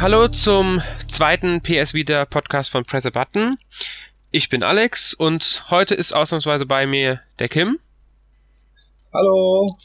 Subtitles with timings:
[0.00, 3.58] Hallo zum zweiten PS Vita Podcast von Press a Button.
[4.30, 7.78] Ich bin Alex und heute ist ausnahmsweise bei mir der Kim.
[9.12, 9.76] Hallo.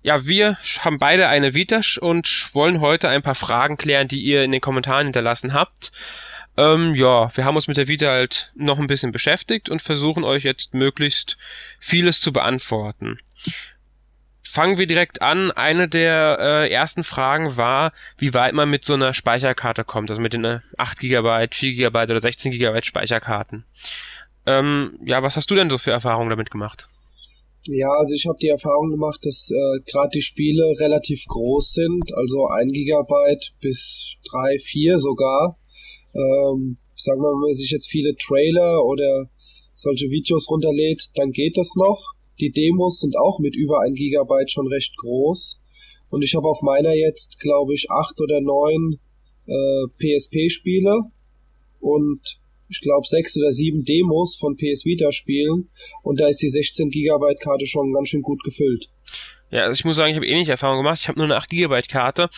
[0.00, 4.44] Ja, wir haben beide eine Vita und wollen heute ein paar Fragen klären, die ihr
[4.44, 5.90] in den Kommentaren hinterlassen habt.
[6.56, 10.22] Ähm, ja, wir haben uns mit der Vita halt noch ein bisschen beschäftigt und versuchen
[10.22, 11.36] euch jetzt möglichst
[11.80, 13.18] vieles zu beantworten.
[14.54, 15.50] Fangen wir direkt an.
[15.50, 20.22] Eine der äh, ersten Fragen war, wie weit man mit so einer Speicherkarte kommt, also
[20.22, 23.64] mit den äh, 8 GB, 4 GB oder 16 GB Speicherkarten.
[24.46, 26.86] Ähm, ja, was hast du denn so für Erfahrungen damit gemacht?
[27.66, 32.14] Ja, also ich habe die Erfahrung gemacht, dass äh, gerade die Spiele relativ groß sind,
[32.14, 35.58] also 1 Gigabyte bis 3, 4 sogar.
[36.14, 39.28] Ähm, ich sag mal, wenn man sich jetzt viele Trailer oder
[39.74, 42.13] solche Videos runterlädt, dann geht das noch.
[42.40, 45.60] Die Demos sind auch mit über ein Gigabyte schon recht groß.
[46.10, 48.98] Und ich habe auf meiner jetzt, glaube ich, acht oder neun
[49.46, 51.10] äh, PSP-Spiele
[51.80, 55.68] und ich glaube sechs oder sieben Demos von PS Vita Spielen
[56.02, 58.90] und da ist die 16 Gigabyte Karte schon ganz schön gut gefüllt.
[59.50, 61.00] Ja, also ich muss sagen, ich habe ähnliche Erfahrungen gemacht.
[61.00, 62.30] Ich habe nur eine 8 Gigabyte Karte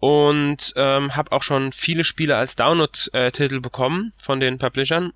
[0.00, 5.12] und ähm, habe auch schon viele Spiele als Download-Titel äh, bekommen von den Publishern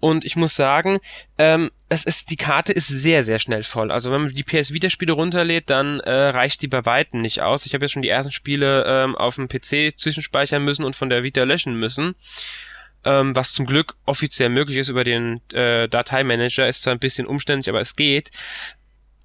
[0.00, 0.98] und ich muss sagen,
[1.38, 3.90] ähm, es ist, die Karte ist sehr, sehr schnell voll.
[3.90, 7.42] Also wenn man die PS Vita Spiele runterlädt, dann äh, reicht die bei Weitem nicht
[7.42, 7.64] aus.
[7.66, 11.08] Ich habe jetzt schon die ersten Spiele ähm, auf dem PC zwischenspeichern müssen und von
[11.08, 12.14] der Vita löschen müssen.
[13.04, 17.26] Ähm, was zum Glück offiziell möglich ist über den äh, Dateimanager, ist zwar ein bisschen
[17.26, 18.32] umständlich, aber es geht.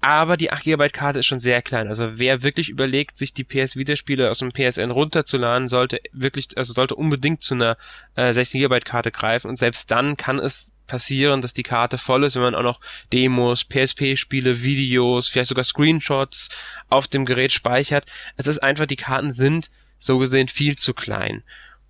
[0.04, 1.86] Aber die 8 GB Karte ist schon sehr klein.
[1.86, 6.48] Also wer wirklich überlegt, sich die PS Vita Spiele aus dem PSN runterzuladen, sollte wirklich,
[6.56, 7.76] also sollte unbedingt zu einer
[8.16, 9.48] äh, 16 GB Karte greifen.
[9.48, 12.80] Und selbst dann kann es passieren, dass die Karte voll ist, wenn man auch noch
[13.12, 16.48] Demos, PSP-Spiele, Videos, vielleicht sogar Screenshots
[16.88, 18.04] auf dem Gerät speichert.
[18.36, 19.70] Es ist einfach, die Karten sind
[20.00, 21.44] so gesehen viel zu klein.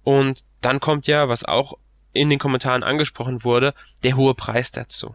[0.04, 1.78] Und dann kommt ja, was auch
[2.12, 3.72] in den Kommentaren angesprochen wurde,
[4.02, 5.14] der hohe Preis dazu.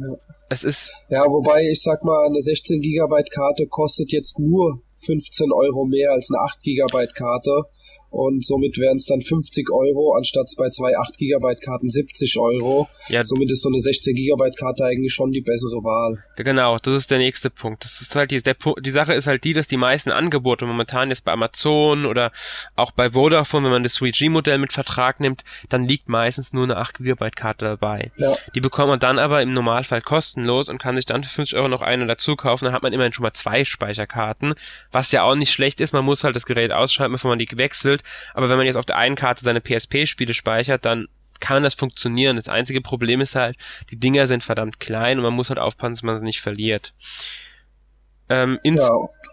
[0.00, 0.16] Ja.
[0.48, 0.90] Es ist.
[1.08, 6.10] Ja, wobei ich sag mal, eine 16 Gigabyte Karte kostet jetzt nur 15 Euro mehr
[6.10, 7.64] als eine 8 Gigabyte Karte
[8.10, 12.88] und somit wären es dann 50 Euro anstatt bei zwei 8 GB Karten 70 Euro.
[13.08, 13.22] Ja.
[13.22, 16.22] Somit ist so eine 16 GB Karte eigentlich schon die bessere Wahl.
[16.36, 17.84] Genau, das ist der nächste Punkt.
[17.84, 21.10] Das ist halt die, der, die Sache ist halt die, dass die meisten Angebote momentan
[21.10, 22.32] jetzt bei Amazon oder
[22.74, 26.78] auch bei Vodafone, wenn man das 3G-Modell mit Vertrag nimmt, dann liegt meistens nur eine
[26.78, 28.10] 8 GB Karte dabei.
[28.16, 28.36] Ja.
[28.56, 31.68] Die bekommt man dann aber im Normalfall kostenlos und kann sich dann für 50 Euro
[31.68, 32.64] noch eine dazu kaufen.
[32.64, 34.54] Dann hat man immerhin schon mal zwei Speicherkarten,
[34.90, 35.92] was ja auch nicht schlecht ist.
[35.92, 38.34] Man muss halt das Gerät ausschalten, bevor man die wechselt spielt.
[38.34, 42.36] Aber wenn man jetzt auf der einen Karte seine PSP-Spiele speichert, dann kann das funktionieren.
[42.36, 43.56] Das einzige Problem ist halt,
[43.90, 46.92] die Dinger sind verdammt klein und man muss halt aufpassen, dass man sie nicht verliert.
[48.28, 48.82] Ähm, ins,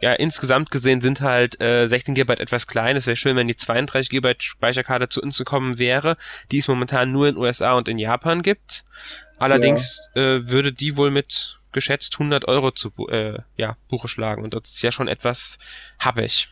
[0.02, 0.12] ja.
[0.12, 0.14] ja.
[0.14, 2.96] insgesamt gesehen sind halt äh, 16 GB etwas klein.
[2.96, 6.18] Es wäre schön, wenn die 32 GB Speicherkarte zu uns gekommen wäre,
[6.52, 8.86] die es momentan nur in USA und in Japan gibt.
[9.38, 10.22] Allerdings ja.
[10.22, 14.64] äh, würde die wohl mit geschätzt 100 Euro zu äh, ja, Buche schlagen und das
[14.64, 15.60] ist ja schon etwas
[16.00, 16.50] happig.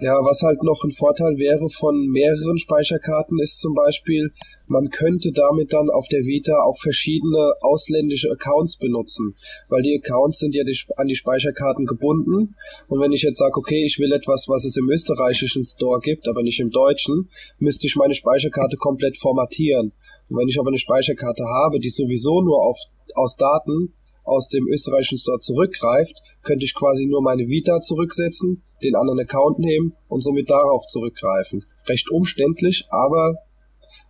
[0.00, 4.30] Ja, was halt noch ein Vorteil wäre von mehreren Speicherkarten ist zum Beispiel,
[4.68, 9.34] man könnte damit dann auf der Vita auch verschiedene ausländische Accounts benutzen,
[9.68, 12.54] weil die Accounts sind ja die, an die Speicherkarten gebunden.
[12.86, 16.28] Und wenn ich jetzt sage, okay, ich will etwas, was es im österreichischen Store gibt,
[16.28, 17.28] aber nicht im deutschen,
[17.58, 19.92] müsste ich meine Speicherkarte komplett formatieren.
[20.28, 22.78] Und wenn ich aber eine Speicherkarte habe, die sowieso nur auf,
[23.16, 28.94] aus Daten aus dem österreichischen Store zurückgreift, könnte ich quasi nur meine Vita zurücksetzen, den
[28.94, 31.64] anderen Account nehmen und somit darauf zurückgreifen.
[31.86, 33.34] Recht umständlich, aber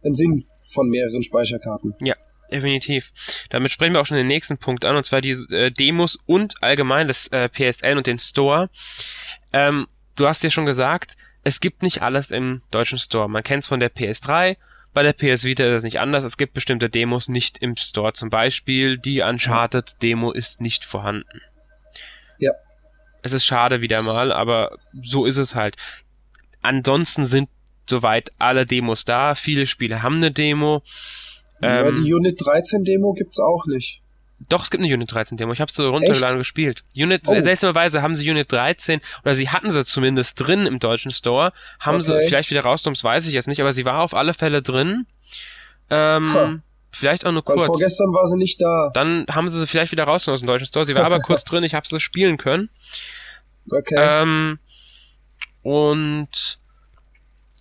[0.04, 1.94] ein Sinn von mehreren Speicherkarten.
[2.00, 2.14] Ja,
[2.50, 3.12] definitiv.
[3.50, 6.62] Damit sprechen wir auch schon den nächsten Punkt an, und zwar die äh, Demos und
[6.62, 8.70] allgemein das äh, PSN und den Store.
[9.52, 9.86] Ähm,
[10.16, 13.28] du hast ja schon gesagt, es gibt nicht alles im deutschen Store.
[13.28, 14.56] Man kennt es von der PS3
[14.98, 16.24] bei der PS Vita ist es nicht anders.
[16.24, 18.14] Es gibt bestimmte Demos nicht im Store.
[18.14, 21.40] Zum Beispiel die Uncharted-Demo ist nicht vorhanden.
[22.38, 22.50] Ja.
[23.28, 24.70] Es ist schade wieder mal, aber
[25.02, 25.76] so ist es halt.
[26.62, 27.48] Ansonsten sind
[27.88, 29.34] soweit alle Demos da.
[29.34, 30.82] Viele Spiele haben eine Demo.
[31.60, 34.00] Ja, ähm, die Unit 13 Demo gibt's auch nicht.
[34.48, 35.52] Doch, es gibt eine Unit 13 Demo.
[35.52, 36.84] Ich habe es so runtergeladen gespielt.
[36.94, 37.42] Unit, oh.
[37.42, 41.52] seltsamerweise haben sie Unit 13, oder sie hatten sie zumindest drin im deutschen Store.
[41.80, 42.04] Haben okay.
[42.04, 44.62] sie vielleicht wieder rausgenommen, das weiß ich jetzt nicht, aber sie war auf alle Fälle
[44.62, 45.06] drin.
[45.90, 46.58] Ähm, huh.
[46.90, 47.60] Vielleicht auch nur kurz.
[47.60, 48.90] Weil vorgestern war sie nicht da.
[48.94, 50.86] Dann haben sie sie vielleicht wieder rausgenommen aus dem deutschen Store.
[50.86, 52.70] Sie war aber kurz drin, ich habe sie spielen können.
[53.72, 53.96] Okay.
[53.96, 54.58] Ähm,
[55.62, 56.58] und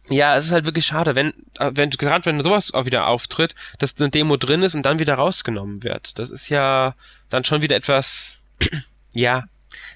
[0.09, 3.55] ja, es ist halt wirklich schade, wenn, äh, wenn gerade wenn sowas auch wieder auftritt,
[3.79, 6.17] dass eine Demo drin ist und dann wieder rausgenommen wird.
[6.17, 6.95] Das ist ja
[7.29, 8.39] dann schon wieder etwas,
[9.13, 9.43] ja.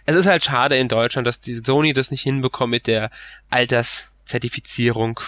[0.05, 3.09] Es ist halt schade in Deutschland, dass die Sony das nicht hinbekommt mit der
[3.49, 5.19] Alters Alterszertifizierung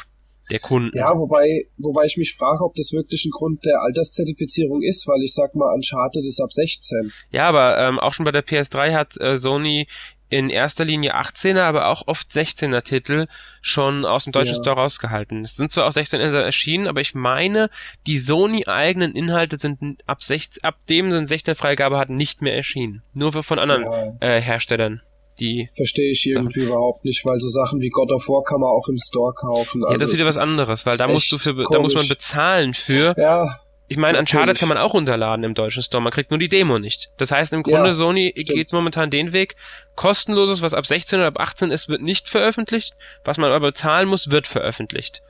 [0.51, 0.97] der Kunden.
[0.97, 5.21] Ja, wobei, wobei ich mich frage, ob das wirklich ein Grund der Alterszertifizierung ist, weil
[5.23, 7.11] ich sag mal, Uncharted ist ab 16.
[7.31, 9.87] Ja, aber ähm, auch schon bei der PS3 hat äh, Sony
[10.33, 13.27] in erster Linie 18er, aber auch oft 16er Titel
[13.61, 14.61] schon aus dem deutschen ja.
[14.61, 15.43] Store rausgehalten.
[15.43, 17.69] Es sind zwar auch 16er erschienen, aber ich meine,
[18.07, 22.55] die Sony eigenen Inhalte sind ab 16, ab dem sind 16 Freigabe hatten nicht mehr
[22.55, 23.03] erschienen.
[23.13, 24.27] Nur von anderen ja.
[24.27, 25.01] äh, Herstellern.
[25.39, 26.69] Die Verstehe ich irgendwie Sachen.
[26.69, 29.83] überhaupt nicht, weil so Sachen wie God of War kann man auch im Store kaufen.
[29.87, 32.73] Ja, das ist wieder was anderes, weil da musst du für, da muss man bezahlen
[32.73, 33.13] für.
[33.17, 33.59] Ja.
[33.87, 36.79] Ich meine, Uncharted kann man auch runterladen im deutschen Store, man kriegt nur die Demo
[36.79, 37.09] nicht.
[37.17, 38.57] Das heißt, im Grunde ja, Sony stimmt.
[38.57, 39.55] geht momentan den Weg,
[39.95, 44.07] kostenloses, was ab 16 oder ab 18 ist, wird nicht veröffentlicht, was man aber bezahlen
[44.07, 45.21] muss, wird veröffentlicht.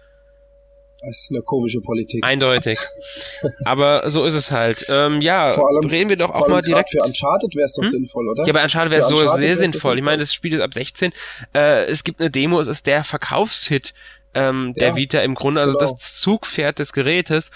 [1.05, 2.23] Das ist eine komische Politik.
[2.25, 2.79] Eindeutig.
[3.65, 4.85] Aber so ist es halt.
[4.87, 6.91] Ähm, ja, vor allem, reden wir doch auch mal direkt.
[6.91, 7.89] Für Uncharted wäre es doch hm?
[7.89, 8.45] sinnvoll, oder?
[8.45, 9.97] Ja, bei Uncharted wäre es so sehr sinnvoll.
[9.97, 11.11] Ich meine, das Spiel ist ab 16.
[11.53, 13.93] Äh, es gibt eine Demo, es ist der Verkaufshit
[14.33, 15.91] ähm, der ja, Vita im Grunde, also genau.
[15.91, 17.51] das Zugpferd des Gerätes.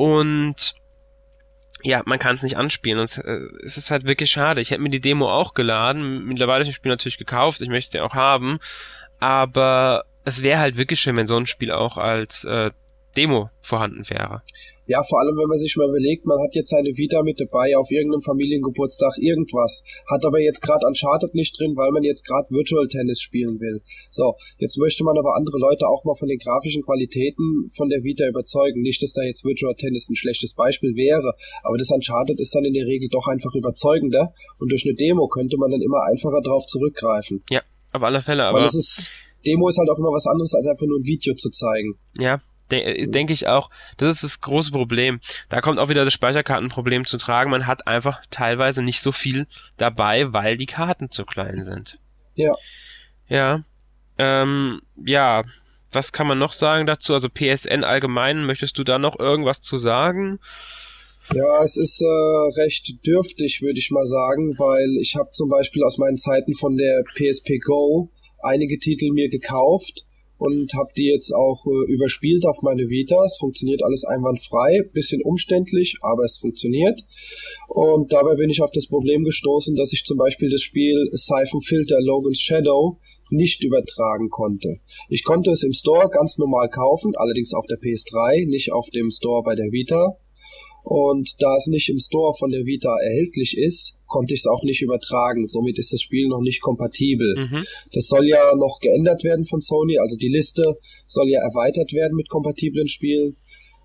[0.00, 0.76] Und
[1.82, 4.62] ja, man kann es nicht anspielen und äh, es ist halt wirklich schade.
[4.62, 6.24] Ich hätte mir die Demo auch geladen.
[6.24, 7.60] Mittlerweile habe ich das Spiel natürlich gekauft.
[7.60, 8.60] Ich möchte es auch haben.
[9.18, 12.70] Aber es wäre halt wirklich schön, wenn so ein Spiel auch als äh,
[13.14, 14.40] Demo vorhanden wäre.
[14.90, 17.76] Ja, vor allem, wenn man sich mal überlegt, man hat jetzt seine Vita mit dabei
[17.78, 22.50] auf irgendeinem Familiengeburtstag, irgendwas, hat aber jetzt gerade Uncharted nicht drin, weil man jetzt gerade
[22.50, 23.82] Virtual Tennis spielen will.
[24.10, 28.02] So, jetzt möchte man aber andere Leute auch mal von den grafischen Qualitäten von der
[28.02, 28.82] Vita überzeugen.
[28.82, 32.64] Nicht, dass da jetzt Virtual Tennis ein schlechtes Beispiel wäre, aber das Uncharted ist dann
[32.64, 36.42] in der Regel doch einfach überzeugender und durch eine Demo könnte man dann immer einfacher
[36.42, 37.44] drauf zurückgreifen.
[37.48, 38.58] Ja, auf alle Fälle, aber.
[38.58, 39.08] Weil es ist,
[39.46, 41.94] Demo ist halt auch immer was anderes, als einfach nur ein Video zu zeigen.
[42.18, 45.20] Ja, de denke ich auch, das ist das große Problem.
[45.48, 47.50] Da kommt auch wieder das Speicherkartenproblem zu tragen.
[47.50, 49.46] Man hat einfach teilweise nicht so viel
[49.76, 51.98] dabei, weil die Karten zu klein sind.
[52.34, 52.54] Ja.
[53.28, 53.64] Ja.
[54.18, 55.44] Ähm, ja.
[55.92, 57.14] Was kann man noch sagen dazu?
[57.14, 60.38] Also PSN allgemein, möchtest du da noch irgendwas zu sagen?
[61.34, 65.82] Ja, es ist äh, recht dürftig, würde ich mal sagen, weil ich habe zum Beispiel
[65.84, 68.10] aus meinen Zeiten von der PSP Go
[68.42, 70.06] einige Titel mir gekauft
[70.40, 73.22] und habe die jetzt auch äh, überspielt auf meine Vita.
[73.26, 76.98] Es funktioniert alles einwandfrei, bisschen umständlich, aber es funktioniert.
[77.68, 81.60] Und dabei bin ich auf das Problem gestoßen, dass ich zum Beispiel das Spiel Siphon
[81.60, 82.98] Filter Logan's Shadow
[83.30, 84.80] nicht übertragen konnte.
[85.10, 89.10] Ich konnte es im Store ganz normal kaufen, allerdings auf der PS3, nicht auf dem
[89.10, 90.16] Store bei der Vita.
[90.90, 94.64] Und da es nicht im Store von der Vita erhältlich ist, konnte ich es auch
[94.64, 95.46] nicht übertragen.
[95.46, 97.32] Somit ist das Spiel noch nicht kompatibel.
[97.38, 97.64] Mhm.
[97.92, 100.64] Das soll ja noch geändert werden von Sony, also die Liste
[101.06, 103.36] soll ja erweitert werden mit kompatiblen Spielen.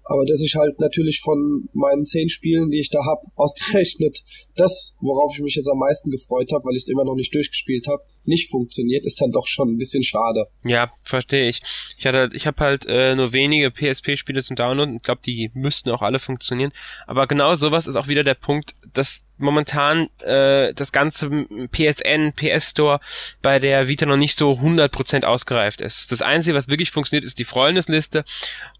[0.03, 4.23] Aber dass ich halt natürlich von meinen zehn Spielen, die ich da hab, ausgerechnet
[4.55, 7.35] das, worauf ich mich jetzt am meisten gefreut habe, weil ich es immer noch nicht
[7.35, 10.47] durchgespielt habe, nicht funktioniert, ist dann doch schon ein bisschen schade.
[10.63, 11.61] Ja, verstehe ich.
[11.97, 14.97] Ich hatte, ich habe halt äh, nur wenige PSP-Spiele zum Downloaden.
[14.97, 16.71] Ich glaube, die müssten auch alle funktionieren.
[17.07, 21.29] Aber genau sowas ist auch wieder der Punkt, dass momentan äh, das ganze
[21.71, 22.99] PSN, PS Store
[23.41, 26.11] bei der Vita noch nicht so 100% ausgereift ist.
[26.11, 28.23] Das Einzige, was wirklich funktioniert, ist die Freundesliste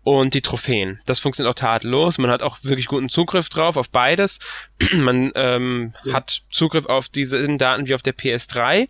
[0.03, 1.00] und die Trophäen.
[1.06, 2.18] Das funktioniert auch tadellos.
[2.18, 4.39] Man hat auch wirklich guten Zugriff drauf auf beides.
[4.93, 6.13] Man ähm, ja.
[6.13, 8.88] hat Zugriff auf diese Daten wie auf der PS3.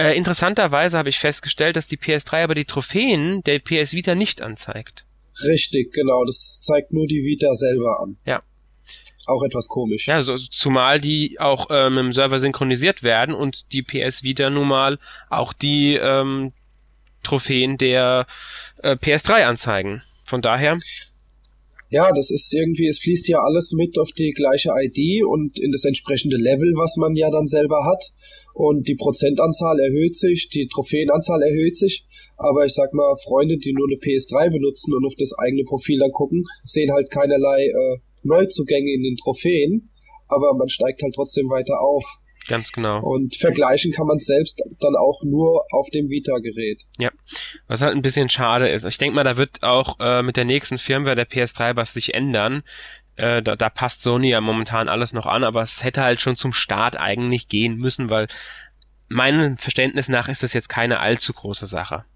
[0.00, 4.40] Äh, interessanterweise habe ich festgestellt, dass die PS3 aber die Trophäen der PS Vita nicht
[4.40, 5.04] anzeigt.
[5.44, 6.24] Richtig, genau.
[6.24, 8.16] Das zeigt nur die Vita selber an.
[8.24, 8.42] Ja.
[9.26, 10.08] Auch etwas komisch.
[10.08, 14.68] Ja, so, zumal die auch ähm, im Server synchronisiert werden und die PS Vita nun
[14.68, 16.52] mal auch die ähm,
[17.22, 18.26] Trophäen der
[18.78, 20.02] äh, PS3 anzeigen.
[20.24, 20.78] Von daher.
[21.90, 25.72] Ja, das ist irgendwie, es fließt ja alles mit auf die gleiche ID und in
[25.72, 28.12] das entsprechende Level, was man ja dann selber hat
[28.60, 32.04] und die Prozentanzahl erhöht sich, die Trophäenanzahl erhöht sich,
[32.36, 35.98] aber ich sag mal, Freunde, die nur eine PS3 benutzen und auf das eigene Profil
[35.98, 39.90] dann gucken, sehen halt keinerlei äh, Neuzugänge in den Trophäen,
[40.28, 42.04] aber man steigt halt trotzdem weiter auf.
[42.48, 43.00] Ganz genau.
[43.02, 46.82] Und vergleichen kann man selbst dann auch nur auf dem Vita-Gerät.
[46.98, 47.10] Ja,
[47.66, 48.84] was halt ein bisschen schade ist.
[48.84, 52.12] Ich denke mal, da wird auch äh, mit der nächsten Firmware der PS3 was sich
[52.12, 52.62] ändern.
[53.20, 56.36] Äh, da, da passt Sony ja momentan alles noch an, aber es hätte halt schon
[56.36, 58.28] zum Start eigentlich gehen müssen, weil
[59.08, 62.06] meinem Verständnis nach ist das jetzt keine allzu große Sache.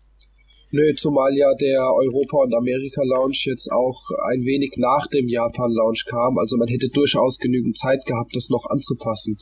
[0.70, 4.00] Nö, zumal ja der Europa- und Amerika-Lounge jetzt auch
[4.32, 6.38] ein wenig nach dem Japan-Lounge kam.
[6.38, 9.38] Also man hätte durchaus genügend Zeit gehabt, das noch anzupassen.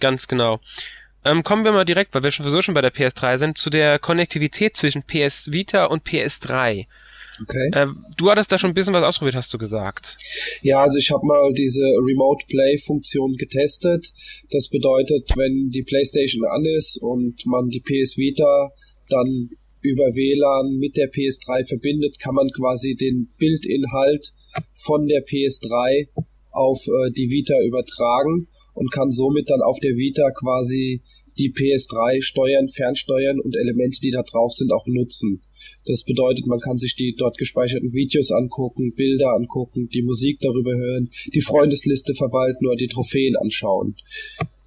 [0.00, 0.58] Ganz genau.
[1.24, 3.70] Ähm, kommen wir mal direkt, weil wir schon sowieso schon bei der PS3 sind, zu
[3.70, 6.86] der Konnektivität zwischen PS Vita und PS3.
[7.42, 7.70] Okay.
[7.72, 7.86] Äh,
[8.16, 10.16] du hattest da schon ein bisschen was ausprobiert, hast du gesagt.
[10.62, 14.12] Ja, also ich habe mal diese Remote Play Funktion getestet.
[14.50, 18.70] Das bedeutet, wenn die PlayStation an ist und man die PS Vita
[19.08, 19.50] dann
[19.80, 24.32] über WLAN mit der PS3 verbindet, kann man quasi den Bildinhalt
[24.72, 26.08] von der PS3
[26.52, 31.02] auf äh, die Vita übertragen und kann somit dann auf der Vita quasi
[31.38, 35.42] die PS3 steuern, fernsteuern und Elemente, die da drauf sind, auch nutzen.
[35.86, 40.74] Das bedeutet, man kann sich die dort gespeicherten Videos angucken, Bilder angucken, die Musik darüber
[40.74, 43.96] hören, die Freundesliste verwalten oder die Trophäen anschauen.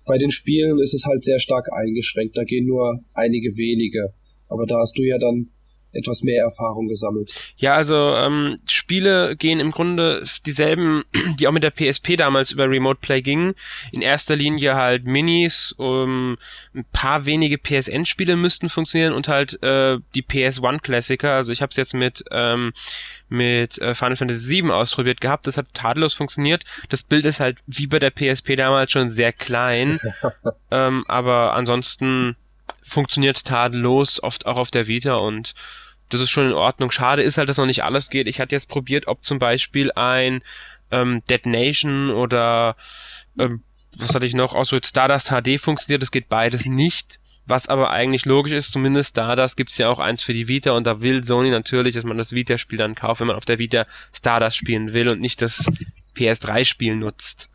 [0.05, 4.13] Bei den Spielen ist es halt sehr stark eingeschränkt, da gehen nur einige wenige.
[4.47, 5.49] Aber da hast du ja dann
[5.97, 7.33] etwas mehr Erfahrung gesammelt.
[7.57, 11.03] Ja, also ähm, Spiele gehen im Grunde dieselben,
[11.39, 13.55] die auch mit der PSP damals über Remote Play gingen.
[13.91, 16.37] In erster Linie halt Minis, um,
[16.75, 21.31] ein paar wenige PSN-Spiele müssten funktionieren und halt äh, die PS1-Klassiker.
[21.31, 22.73] Also ich habe es jetzt mit ähm,
[23.29, 25.47] mit äh, Final Fantasy VII ausprobiert gehabt.
[25.47, 26.63] Das hat tadellos funktioniert.
[26.89, 29.99] Das Bild ist halt wie bei der PSP damals schon sehr klein,
[30.71, 32.35] ähm, aber ansonsten
[32.83, 35.53] funktioniert tadellos, oft auch auf der Vita und
[36.09, 36.91] das ist schon in Ordnung.
[36.91, 38.27] Schade ist halt, dass noch nicht alles geht.
[38.27, 40.41] Ich hatte jetzt probiert, ob zum Beispiel ein
[40.91, 42.75] ähm, Dead Nation oder
[43.37, 43.63] ähm,
[43.97, 46.01] was hatte ich noch, so Stardust HD funktioniert.
[46.01, 47.19] Das geht beides nicht.
[47.49, 50.85] Was aber eigentlich logisch ist, zumindest Stardust gibt's ja auch eins für die Vita und
[50.85, 53.87] da will Sony natürlich, dass man das Vita-Spiel dann kauft, wenn man auf der Vita
[54.11, 55.65] Stardust spielen will und nicht das
[56.17, 57.49] PS3-Spiel nutzt.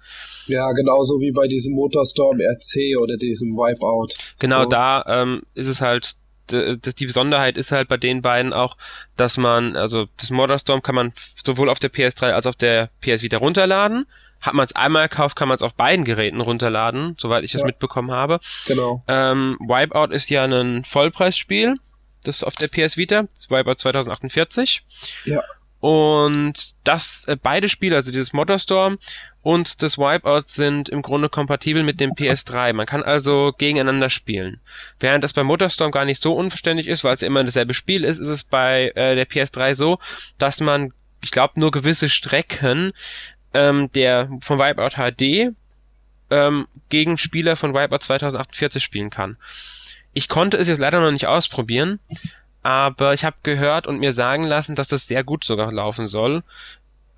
[0.46, 4.14] Ja, genauso wie bei diesem Motorstorm RC oder diesem Wipeout.
[4.38, 4.70] Genau, so.
[4.70, 6.14] da ähm, ist es halt
[6.52, 8.76] die Besonderheit ist halt bei den beiden auch,
[9.16, 11.12] dass man, also das Motorstorm kann man
[11.44, 14.06] sowohl auf der PS3 als auch auf der PS Vita runterladen.
[14.40, 17.60] Hat man es einmal gekauft, kann man es auf beiden Geräten runterladen, soweit ich das
[17.60, 17.66] ja.
[17.66, 18.40] mitbekommen habe.
[18.66, 19.02] Genau.
[19.08, 21.76] Ähm, Wipeout ist ja ein Vollpreisspiel,
[22.24, 24.84] das auf der PS Vita, Wipeout 2048.
[25.24, 25.42] Ja.
[25.82, 28.98] Und das, äh, beide Spiele, also dieses Motorstorm
[29.42, 32.72] und das Wipeout sind im Grunde kompatibel mit dem PS3.
[32.72, 34.60] Man kann also gegeneinander spielen.
[35.00, 38.04] Während das bei Motorstorm gar nicht so unverständlich ist, weil es ja immer dasselbe Spiel
[38.04, 39.98] ist, ist es bei äh, der PS3 so,
[40.38, 42.92] dass man, ich glaube, nur gewisse Strecken
[43.52, 45.52] ähm, der von Wipeout HD
[46.30, 49.36] ähm, gegen Spieler von Wipeout 2048 spielen kann.
[50.12, 51.98] Ich konnte es jetzt leider noch nicht ausprobieren,
[52.62, 56.42] aber ich habe gehört und mir sagen lassen, dass das sehr gut sogar laufen soll.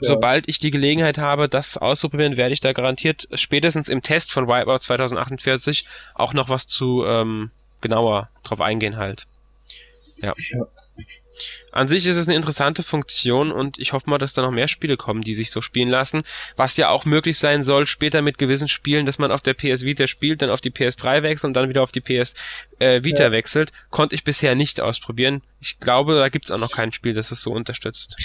[0.00, 0.08] Ja.
[0.08, 4.48] Sobald ich die Gelegenheit habe, das auszuprobieren, werde ich da garantiert spätestens im Test von
[4.48, 9.26] Wipeout 2048 auch noch was zu ähm, genauer drauf eingehen halt.
[10.16, 10.32] Ja.
[10.36, 10.66] ja.
[11.72, 14.68] An sich ist es eine interessante Funktion und ich hoffe mal, dass da noch mehr
[14.68, 16.22] Spiele kommen, die sich so spielen lassen.
[16.56, 19.84] Was ja auch möglich sein soll, später mit gewissen Spielen, dass man auf der PS
[19.84, 22.34] Vita spielt, dann auf die PS3 wechselt und dann wieder auf die PS
[22.78, 23.32] äh, Vita ja.
[23.32, 23.72] wechselt.
[23.90, 25.42] Konnte ich bisher nicht ausprobieren.
[25.60, 28.16] Ich glaube, da gibt's auch noch kein Spiel, das es so unterstützt.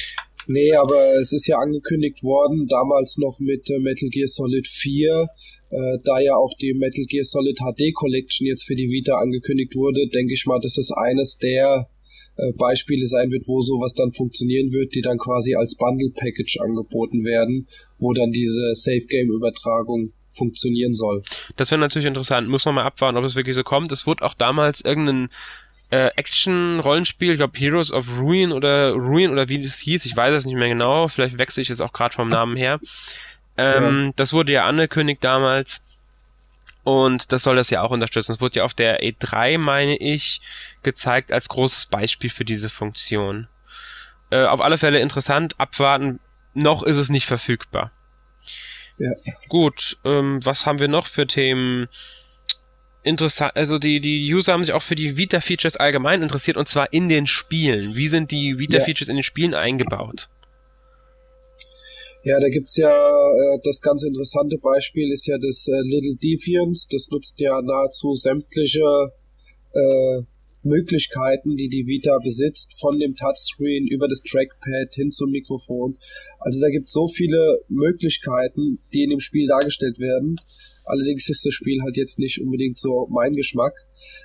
[0.48, 5.28] Nee, aber es ist ja angekündigt worden, damals noch mit äh, Metal Gear Solid 4,
[5.70, 9.76] äh, da ja auch die Metal Gear Solid HD Collection jetzt für die Vita angekündigt
[9.76, 11.88] wurde, denke ich mal, das ist eines der
[12.40, 16.60] äh, Beispiele sein wird, wo sowas dann funktionieren wird, die dann quasi als Bundle Package
[16.62, 17.68] angeboten werden,
[17.98, 21.22] wo dann diese Safe Game Übertragung funktionieren soll.
[21.58, 22.48] Das wäre natürlich interessant.
[22.48, 23.92] Muss man mal abwarten, ob es wirklich so kommt.
[23.92, 25.30] Es wurde auch damals irgendein
[25.90, 30.34] äh, Action-Rollenspiel, ich glaube Heroes of Ruin oder Ruin oder wie das hieß, ich weiß
[30.36, 32.80] es nicht mehr genau, vielleicht wechsle ich es auch gerade vom Namen her.
[33.58, 34.12] Ähm, ja.
[34.16, 35.82] Das wurde ja angekündigt damals
[36.84, 38.34] und das soll das ja auch unterstützen.
[38.34, 40.42] Es wurde ja auf der E3, meine ich,
[40.84, 43.48] gezeigt als großes Beispiel für diese Funktion.
[44.32, 46.20] Äh, auf alle Fälle interessant, abwarten.
[46.54, 47.92] Noch ist es nicht verfügbar.
[48.98, 49.12] Ja.
[49.48, 51.88] Gut, ähm, was haben wir noch für Themen?
[53.02, 56.92] Interessant, also die, die User haben sich auch für die Vita-Features allgemein interessiert und zwar
[56.92, 57.96] in den Spielen.
[57.96, 59.12] Wie sind die Vita-Features ja.
[59.12, 60.28] in den Spielen eingebaut?
[62.24, 66.88] Ja, da gibt's ja äh, das ganz interessante Beispiel ist ja das äh, Little Deviants.
[66.90, 68.84] Das nutzt ja nahezu sämtliche
[69.74, 70.22] äh,
[70.64, 75.98] Möglichkeiten, die die Vita besitzt, von dem Touchscreen über das Trackpad hin zum Mikrofon.
[76.40, 80.38] Also da gibt es so viele Möglichkeiten, die in dem Spiel dargestellt werden.
[80.86, 83.74] Allerdings ist das Spiel halt jetzt nicht unbedingt so mein Geschmack.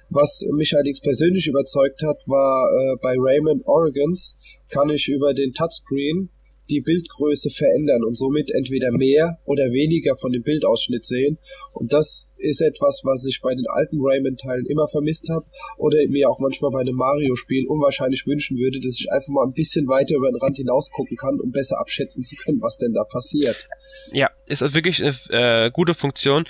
[0.09, 4.39] Was mich allerdings persönlich überzeugt hat, war äh, bei Raymond Oregons
[4.71, 6.31] kann ich über den Touchscreen
[6.71, 11.39] die Bildgröße verändern und somit entweder mehr oder weniger von dem Bildausschnitt sehen.
[11.73, 16.29] Und das ist etwas, was ich bei den alten Rayman-Teilen immer vermisst habe oder mir
[16.29, 20.17] auch manchmal bei einem Mario-Spiel unwahrscheinlich wünschen würde, dass ich einfach mal ein bisschen weiter
[20.17, 23.67] über den Rand hinaus gucken kann, um besser abschätzen zu können, was denn da passiert.
[24.13, 26.45] Ja, ist wirklich eine äh, gute Funktion.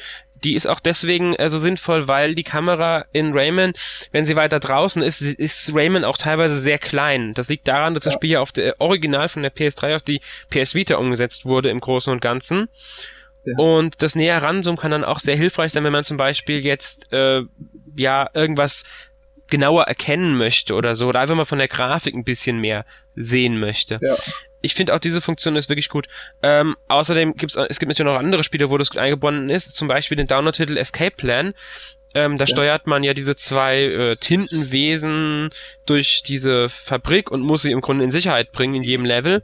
[0.44, 3.72] Die ist auch deswegen äh, so sinnvoll, weil die Kamera in Rayman,
[4.12, 7.34] wenn sie weiter draußen ist, ist Rayman auch teilweise sehr klein.
[7.34, 10.20] Das liegt daran, dass das Spiel ja auf der Original von der PS3 auf die
[10.50, 12.68] PS Vita umgesetzt wurde im Großen und Ganzen.
[13.44, 13.56] Ja.
[13.56, 17.12] Und das näher ranzoomen kann dann auch sehr hilfreich sein, wenn man zum Beispiel jetzt
[17.12, 17.42] äh,
[17.96, 18.84] ja irgendwas
[19.48, 23.58] genauer erkennen möchte oder so, oder einfach mal von der Grafik ein bisschen mehr sehen
[23.60, 23.98] möchte.
[24.02, 24.16] Ja.
[24.64, 26.08] Ich finde auch diese Funktion ist wirklich gut.
[26.42, 29.88] Ähm, außerdem gibt es es gibt natürlich noch andere Spiele, wo das eingebunden ist, zum
[29.88, 31.54] Beispiel den Download-Titel Escape Plan.
[32.14, 32.46] Ähm, da ja.
[32.46, 35.50] steuert man ja diese zwei äh, Tintenwesen
[35.84, 39.42] durch diese Fabrik und muss sie im Grunde in Sicherheit bringen in jedem Level.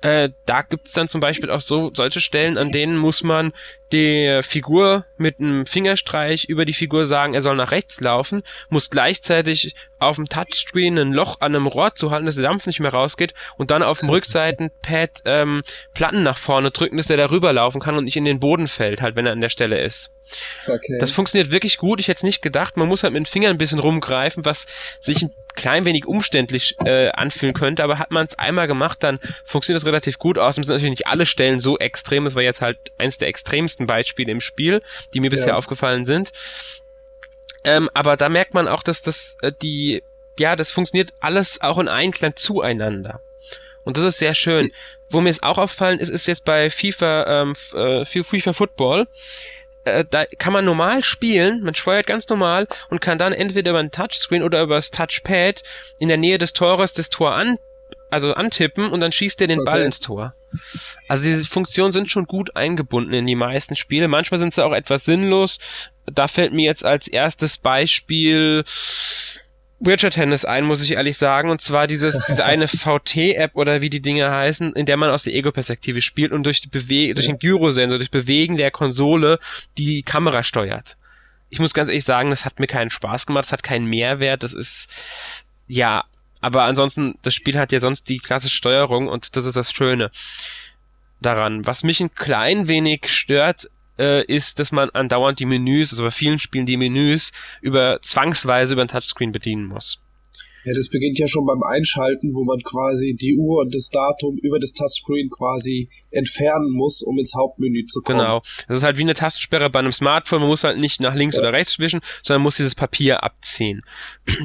[0.00, 3.52] Äh, da gibt's dann zum Beispiel auch so solche Stellen, an denen muss man
[3.92, 8.90] der Figur mit einem Fingerstreich über die Figur sagen, er soll nach rechts laufen, muss
[8.90, 12.80] gleichzeitig auf dem Touchscreen ein Loch an einem Rohr zu halten, dass der Dampf nicht
[12.80, 15.62] mehr rausgeht und dann auf dem Rückseitenpad ähm,
[15.94, 19.02] Platten nach vorne drücken, dass der darüber laufen kann und nicht in den Boden fällt,
[19.02, 20.14] halt wenn er an der Stelle ist.
[20.66, 20.98] Okay.
[21.00, 22.00] Das funktioniert wirklich gut.
[22.00, 22.76] Ich hätte es nicht gedacht.
[22.76, 24.66] Man muss halt mit den Fingern ein bisschen rumgreifen, was
[25.00, 29.20] sich ein klein wenig umständlich äh, anfühlen könnte, aber hat man es einmal gemacht, dann
[29.44, 30.38] funktioniert das relativ gut.
[30.38, 32.24] Außerdem sind natürlich nicht alle Stellen so extrem.
[32.24, 34.82] Das war jetzt halt eins der extremsten Beispiele im Spiel,
[35.14, 35.56] die mir bisher ja.
[35.56, 36.32] aufgefallen sind.
[37.62, 40.02] Ähm, aber da merkt man auch, dass das äh, die
[40.38, 43.20] ja, das funktioniert alles auch in Einklang zueinander.
[43.84, 44.70] Und das ist sehr schön.
[45.10, 49.06] Wo mir es auch auffallen ist, ist jetzt bei FIFA, ähm, äh, FIFA Football,
[49.84, 53.80] äh, da kann man normal spielen, man steuert ganz normal und kann dann entweder über
[53.80, 55.62] ein Touchscreen oder über das Touchpad
[55.98, 57.58] in der Nähe des Tores das Tor an,
[58.10, 59.70] also antippen und dann schießt er den okay.
[59.70, 60.34] Ball ins Tor.
[61.08, 64.08] Also diese Funktionen sind schon gut eingebunden in die meisten Spiele.
[64.08, 65.60] Manchmal sind sie auch etwas sinnlos.
[66.06, 68.64] Da fällt mir jetzt als erstes Beispiel
[69.80, 71.50] Wheelchair Tennis ein, muss ich ehrlich sagen.
[71.50, 75.24] Und zwar dieses, diese eine VT-App oder wie die Dinge heißen, in der man aus
[75.24, 79.40] der Ego-Perspektive spielt und durch, die Bewe durch den Gyrosensor, durch Bewegen der Konsole
[79.78, 80.96] die Kamera steuert.
[81.48, 84.42] Ich muss ganz ehrlich sagen, das hat mir keinen Spaß gemacht, das hat keinen Mehrwert,
[84.42, 84.86] das ist,
[85.66, 86.04] ja,
[86.40, 90.10] aber ansonsten, das Spiel hat ja sonst die klassische Steuerung und das ist das Schöne
[91.20, 91.66] daran.
[91.66, 93.68] Was mich ein klein wenig stört,
[94.00, 98.72] äh, ist, dass man andauernd die Menüs, also bei vielen Spielen die Menüs, über zwangsweise
[98.72, 100.02] über ein Touchscreen bedienen muss.
[100.64, 104.36] Ja, das beginnt ja schon beim Einschalten, wo man quasi die Uhr und das Datum
[104.42, 108.18] über das Touchscreen quasi entfernen muss, um ins Hauptmenü zu kommen.
[108.18, 108.42] Genau.
[108.68, 110.40] Das ist halt wie eine Tastensperre bei einem Smartphone.
[110.40, 111.42] Man muss halt nicht nach links ja.
[111.42, 113.82] oder rechts wischen, sondern muss dieses Papier abziehen.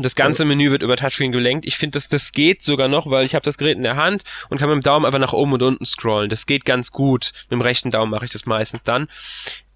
[0.02, 0.48] Das ganze ja.
[0.48, 1.66] Menü wird über Touchscreen gelenkt.
[1.66, 4.24] Ich finde, dass das geht sogar noch, weil ich habe das Gerät in der Hand
[4.50, 6.30] und kann mit dem Daumen einfach nach oben und unten scrollen.
[6.30, 7.34] Das geht ganz gut.
[7.46, 9.08] Mit dem rechten Daumen mache ich das meistens dann.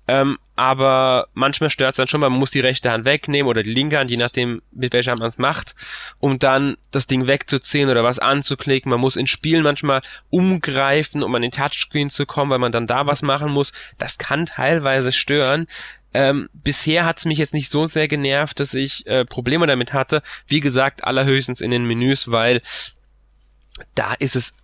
[0.09, 3.71] Ähm, aber manchmal stört es dann schon, man muss die rechte Hand wegnehmen oder die
[3.71, 5.75] linke Hand, je nachdem, mit welcher Hand man es macht,
[6.17, 8.89] um dann das Ding wegzuziehen oder was anzuklicken.
[8.89, 12.87] Man muss in Spielen manchmal umgreifen, um an den Touchscreen zu kommen, weil man dann
[12.87, 13.71] da was machen muss.
[13.99, 15.67] Das kann teilweise stören.
[16.11, 19.93] Ähm, bisher hat es mich jetzt nicht so sehr genervt, dass ich äh, Probleme damit
[19.93, 20.23] hatte.
[20.47, 22.63] Wie gesagt, allerhöchstens in den Menüs, weil
[23.93, 24.55] da ist es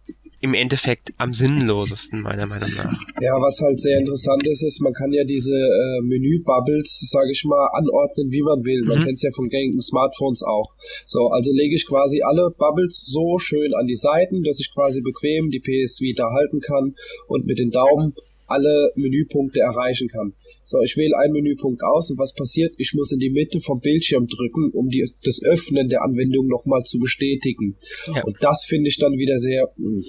[0.45, 2.93] im Endeffekt am sinnlosesten, meiner Meinung nach.
[3.19, 7.43] Ja, was halt sehr interessant ist, ist, man kann ja diese äh, Menü-Bubbles, sage ich
[7.45, 8.84] mal, anordnen, wie man will.
[8.86, 9.03] Man mhm.
[9.05, 10.75] kennt es ja von gängigen Smartphones auch.
[11.08, 15.01] So, also lege ich quasi alle Bubbles so schön an die Seiten, dass ich quasi
[15.01, 16.93] bequem die PS Vita halten kann
[17.27, 18.13] und mit den Daumen
[18.47, 20.34] alle Menüpunkte erreichen kann.
[20.63, 22.73] So, ich wähle einen Menüpunkt aus und was passiert?
[22.77, 26.84] Ich muss in die Mitte vom Bildschirm drücken, um die, das Öffnen der Anwendung nochmal
[26.84, 27.77] zu bestätigen.
[28.08, 28.23] Ja.
[28.23, 30.03] Und das finde ich dann wieder sehr, hm,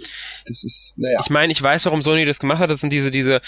[0.47, 1.21] das ist, naja.
[1.23, 2.71] Ich meine, ich weiß, warum Sony das gemacht hat.
[2.71, 3.41] Das sind diese, diese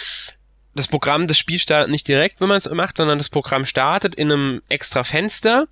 [0.79, 4.15] das Programm, das Spiel startet nicht direkt, wenn man es macht, sondern das Programm startet
[4.15, 5.67] in einem extra Fenster.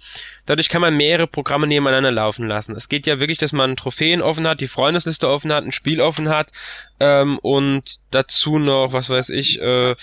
[0.47, 2.75] Dadurch kann man mehrere Programme nebeneinander laufen lassen.
[2.75, 6.01] Es geht ja wirklich, dass man Trophäen offen hat, die Freundesliste offen hat, ein Spiel
[6.01, 6.51] offen hat
[6.99, 9.95] ähm, und dazu noch, was weiß ich, äh,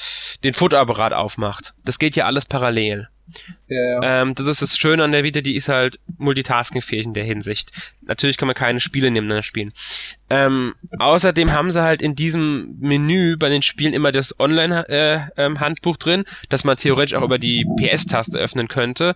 [0.43, 1.73] den Fotoapparat aufmacht.
[1.83, 3.09] Das geht ja alles parallel.
[3.67, 4.21] Ja, ja.
[4.21, 7.71] Ähm, das ist das Schöne an der Vita, die ist halt multitaskingfähig in der Hinsicht.
[8.01, 9.73] Natürlich kann man keine Spiele nebeneinander spielen.
[10.29, 15.95] Ähm, außerdem haben sie halt in diesem Menü bei den Spielen immer das Online-Handbuch äh,
[15.95, 19.15] ähm, drin, dass man theoretisch auch über die PS-Taste öffnen könnte.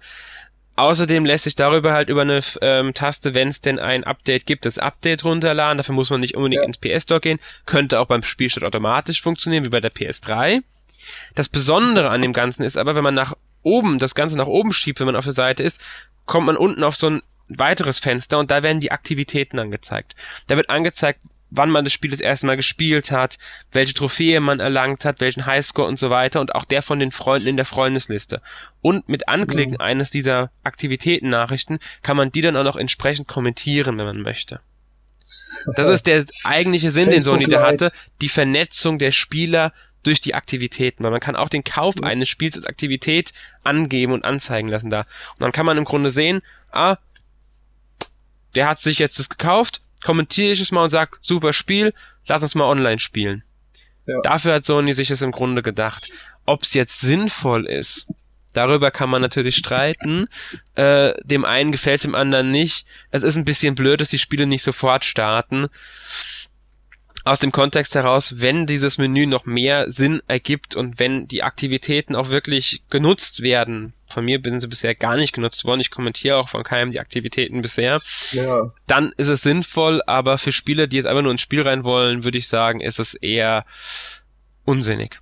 [0.77, 4.63] Außerdem lässt sich darüber halt über eine ähm, Taste, wenn es denn ein Update gibt,
[4.63, 5.79] das Update runterladen.
[5.79, 6.67] Dafür muss man nicht unbedingt ja.
[6.67, 7.39] ins PS-Store gehen.
[7.65, 10.61] Könnte auch beim Spielstart automatisch funktionieren, wie bei der PS3.
[11.33, 13.33] Das Besondere an dem Ganzen ist aber, wenn man nach
[13.67, 15.81] oben, das Ganze nach oben schiebt, wenn man auf der Seite ist,
[16.25, 20.15] kommt man unten auf so ein weiteres Fenster und da werden die Aktivitäten angezeigt.
[20.47, 23.37] Da wird angezeigt, wann man das Spiel das erste Mal gespielt hat,
[23.71, 27.11] welche Trophäe man erlangt hat, welchen Highscore und so weiter und auch der von den
[27.11, 28.41] Freunden in der Freundesliste.
[28.81, 29.81] Und mit Anklicken mhm.
[29.81, 34.59] eines dieser Aktivitäten-Nachrichten kann man die dann auch noch entsprechend kommentieren, wenn man möchte.
[35.75, 39.73] Das ist der eigentliche Sinn, den Sony da hatte, die Vernetzung der Spieler
[40.07, 44.23] durch die Aktivitäten, weil man kann auch den Kauf eines Spiels als Aktivität angeben und
[44.23, 45.01] anzeigen lassen da.
[45.01, 46.41] Und dann kann man im Grunde sehen,
[46.71, 46.97] ah,
[48.55, 51.93] der hat sich jetzt das gekauft, kommentiere ich es mal und sag, super Spiel,
[52.25, 53.43] lass uns mal online spielen.
[54.05, 54.21] Ja.
[54.23, 56.09] Dafür hat Sony sich das im Grunde gedacht.
[56.45, 58.07] Ob es jetzt sinnvoll ist,
[58.53, 60.25] Darüber kann man natürlich streiten.
[60.73, 62.87] Äh, dem einen gefällt es, dem anderen nicht.
[63.11, 65.67] Es ist ein bisschen blöd, dass die Spiele nicht sofort starten
[67.27, 72.15] aus dem Kontext heraus, wenn dieses Menü noch mehr Sinn ergibt und wenn die Aktivitäten
[72.15, 76.37] auch wirklich genutzt werden, von mir sind sie bisher gar nicht genutzt worden, ich kommentiere
[76.37, 77.99] auch von keinem die Aktivitäten bisher,
[78.31, 78.71] ja.
[78.87, 82.23] dann ist es sinnvoll, aber für Spieler, die jetzt einfach nur ins Spiel rein wollen,
[82.23, 83.65] würde ich sagen, ist es eher
[84.65, 85.19] unsinnig.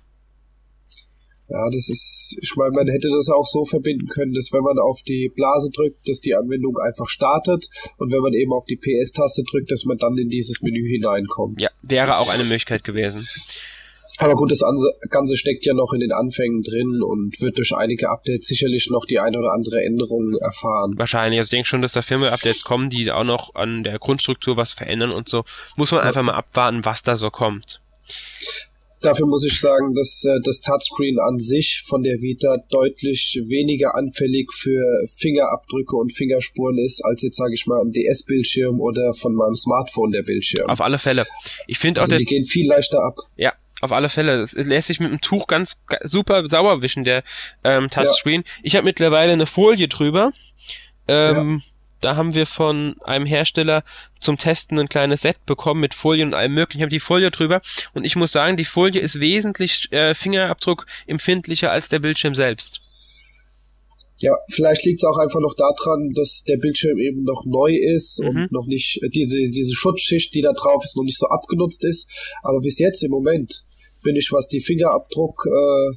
[1.48, 4.78] Ja, das ist, ich meine, man hätte das auch so verbinden können, dass wenn man
[4.78, 8.76] auf die Blase drückt, dass die Anwendung einfach startet und wenn man eben auf die
[8.76, 11.60] PS-Taste drückt, dass man dann in dieses Menü hineinkommt.
[11.60, 13.26] Ja, wäre auch eine Möglichkeit gewesen.
[14.18, 14.62] Aber gut, das
[15.10, 19.04] Ganze steckt ja noch in den Anfängen drin und wird durch einige Updates sicherlich noch
[19.04, 20.94] die eine oder andere Änderung erfahren.
[20.96, 21.38] Wahrscheinlich.
[21.38, 24.72] Also ich denke schon, dass da Firmware-Updates kommen, die auch noch an der Grundstruktur was
[24.72, 25.44] verändern und so.
[25.76, 27.82] Muss man einfach mal abwarten, was da so kommt.
[29.02, 33.94] Dafür muss ich sagen, dass äh, das Touchscreen an sich von der Vita deutlich weniger
[33.94, 34.82] anfällig für
[35.16, 40.12] Fingerabdrücke und Fingerspuren ist, als jetzt sage ich mal ein DS-Bildschirm oder von meinem Smartphone
[40.12, 40.68] der Bildschirm.
[40.70, 41.26] Auf alle Fälle.
[41.66, 43.18] Ich finde also auch, die gehen viel leichter ab.
[43.36, 44.42] Ja, auf alle Fälle.
[44.42, 47.22] Es lässt sich mit dem Tuch ganz super sauber wischen, der
[47.64, 48.42] ähm, Touchscreen.
[48.44, 48.52] Ja.
[48.62, 50.32] Ich habe mittlerweile eine Folie drüber.
[51.06, 53.84] Ähm, ja da haben wir von einem Hersteller
[54.20, 56.80] zum Testen ein kleines Set bekommen mit Folien und allem möglichen.
[56.80, 57.60] Ich habe die Folie drüber
[57.94, 62.80] und ich muss sagen, die Folie ist wesentlich äh, Fingerabdruck empfindlicher als der Bildschirm selbst.
[64.18, 68.22] Ja, vielleicht liegt es auch einfach noch daran, dass der Bildschirm eben noch neu ist
[68.22, 68.28] mhm.
[68.28, 71.84] und noch nicht, äh, diese, diese Schutzschicht, die da drauf ist, noch nicht so abgenutzt
[71.84, 72.08] ist.
[72.42, 73.64] Aber bis jetzt im Moment
[74.02, 75.96] bin ich, was die Fingerabdruck äh,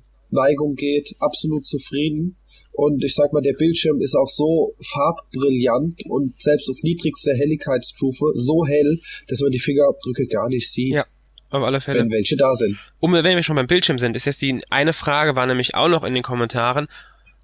[0.75, 2.35] geht, absolut zufrieden.
[2.79, 8.31] Und ich sag mal, der Bildschirm ist auch so farbbrillant und selbst auf niedrigster Helligkeitsstufe
[8.35, 10.93] so hell, dass man die Fingerabdrücke gar nicht sieht.
[10.93, 11.05] Ja.
[11.49, 11.99] Auf alle Fälle.
[11.99, 12.77] Wenn welche da sind.
[13.01, 15.89] Um, wenn wir schon beim Bildschirm sind, ist jetzt die eine Frage, war nämlich auch
[15.89, 16.87] noch in den Kommentaren.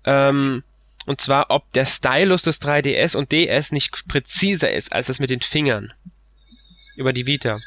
[0.06, 0.64] Ähm,
[1.06, 5.32] und zwar, ob der Stylus des 3DS und DS nicht präziser ist als das mit
[5.32, 5.92] den Fingern.
[6.96, 7.58] Über die Vita.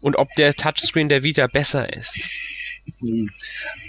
[0.00, 2.18] Und ob der Touchscreen der Vita besser ist.
[3.00, 3.28] Hm.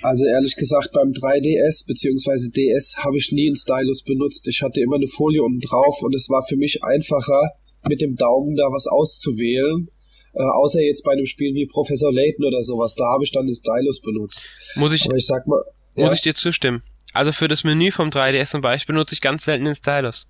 [0.02, 2.50] Also ehrlich gesagt, beim 3DS bzw.
[2.50, 4.48] DS habe ich nie einen Stylus benutzt.
[4.48, 7.54] Ich hatte immer eine Folie unten drauf und es war für mich einfacher,
[7.88, 9.90] mit dem Daumen da was auszuwählen.
[10.34, 13.48] Äh, außer jetzt bei einem Spiel wie Professor Layton oder sowas, da habe ich dann
[13.48, 14.44] den Stylus benutzt.
[14.76, 15.62] Muss ich, Aber ich sag mal,
[15.96, 16.14] muss ja?
[16.14, 16.84] ich dir zustimmen.
[17.14, 20.28] Also für das Menü vom 3DS zum Beispiel benutze ich ganz selten den Stylus.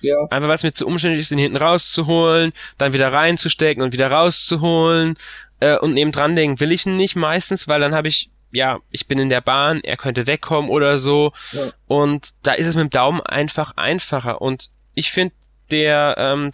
[0.00, 0.16] Ja.
[0.30, 4.10] Einfach weil es mir zu umständlich ist, den hinten rauszuholen, dann wieder reinzustecken und wieder
[4.10, 5.18] rauszuholen
[5.60, 9.18] äh, und nebendran denken will ich nicht meistens, weil dann habe ich, ja, ich bin
[9.18, 11.32] in der Bahn, er könnte wegkommen oder so.
[11.52, 11.72] Ja.
[11.86, 14.40] Und da ist es mit dem Daumen einfach einfacher.
[14.40, 15.34] Und ich finde,
[15.70, 16.50] der ähm,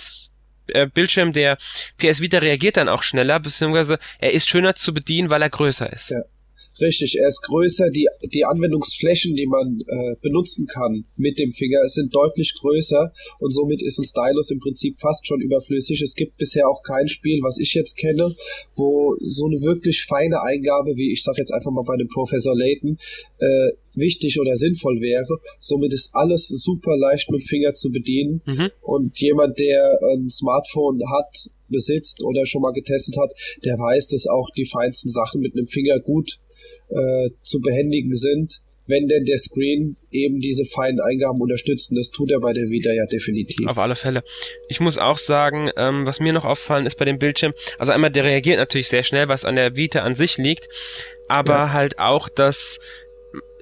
[0.66, 1.56] äh, Bildschirm der
[1.98, 5.92] PS Vita reagiert dann auch schneller, beziehungsweise er ist schöner zu bedienen, weil er größer
[5.92, 6.10] ist.
[6.10, 6.20] Ja.
[6.80, 7.90] Richtig, er ist größer.
[7.90, 13.52] Die, die Anwendungsflächen, die man äh, benutzen kann mit dem Finger, sind deutlich größer und
[13.52, 16.02] somit ist ein Stylus im Prinzip fast schon überflüssig.
[16.02, 18.34] Es gibt bisher auch kein Spiel, was ich jetzt kenne,
[18.74, 22.56] wo so eine wirklich feine Eingabe, wie ich sage jetzt einfach mal bei dem Professor
[22.56, 22.98] Layton,
[23.38, 25.38] äh, wichtig oder sinnvoll wäre.
[25.60, 28.70] Somit ist alles super leicht mit Finger zu bedienen mhm.
[28.80, 33.32] und jemand, der ein Smartphone hat, besitzt oder schon mal getestet hat,
[33.64, 36.38] der weiß, dass auch die feinsten Sachen mit einem Finger gut
[36.88, 41.90] äh, zu behändigen sind, wenn denn der Screen eben diese feinen Eingaben unterstützt.
[41.90, 43.66] Und das tut er bei der Vita ja definitiv.
[43.66, 44.22] Auf alle Fälle.
[44.68, 48.10] Ich muss auch sagen, ähm, was mir noch auffallen ist bei dem Bildschirm, also einmal,
[48.10, 50.68] der reagiert natürlich sehr schnell, was an der Vita an sich liegt,
[51.28, 51.72] aber ja.
[51.72, 52.78] halt auch, dass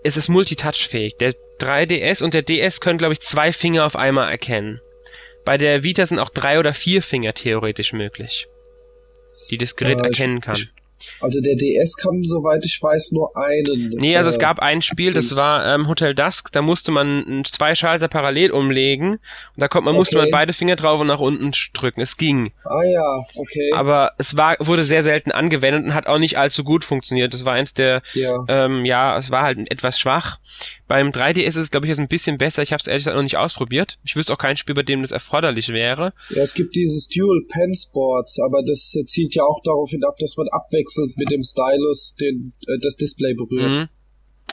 [0.05, 1.17] es ist multitouchfähig.
[1.19, 4.81] Der 3DS und der DS können, glaube ich, zwei Finger auf einmal erkennen.
[5.45, 8.49] Bei der Vita sind auch drei oder vier Finger theoretisch möglich,
[9.51, 10.57] die das Gerät ja, erkennen kann.
[10.57, 10.69] Ich,
[11.21, 13.91] also der DS kann, soweit ich weiß, nur einen.
[13.91, 17.43] Nee, also äh, es gab ein Spiel, das war ähm, Hotel Dusk, da musste man
[17.45, 19.21] zwei Schalter parallel umlegen und
[19.57, 20.01] da konnte man, okay.
[20.01, 22.01] musste man beide Finger drauf und nach unten drücken.
[22.01, 22.53] Es ging.
[22.65, 23.71] Ah ja, okay.
[23.75, 27.35] Aber es war, wurde sehr selten angewendet und hat auch nicht allzu gut funktioniert.
[27.35, 30.39] Das war eins der, ja, ähm, ja es war halt etwas schwach.
[30.93, 32.63] Beim 3DS ist es, glaube ich, jetzt ein bisschen besser.
[32.63, 33.97] Ich habe es ehrlich gesagt noch nicht ausprobiert.
[34.05, 36.13] Ich wüsste auch kein Spiel, bei dem das erforderlich wäre.
[36.29, 40.05] Ja, es gibt dieses Dual Pen Sports, aber das äh, zielt ja auch darauf hin
[40.05, 43.71] ab, dass man abwechselnd mit dem Stylus den, äh, das Display berührt.
[43.71, 43.89] Mhm.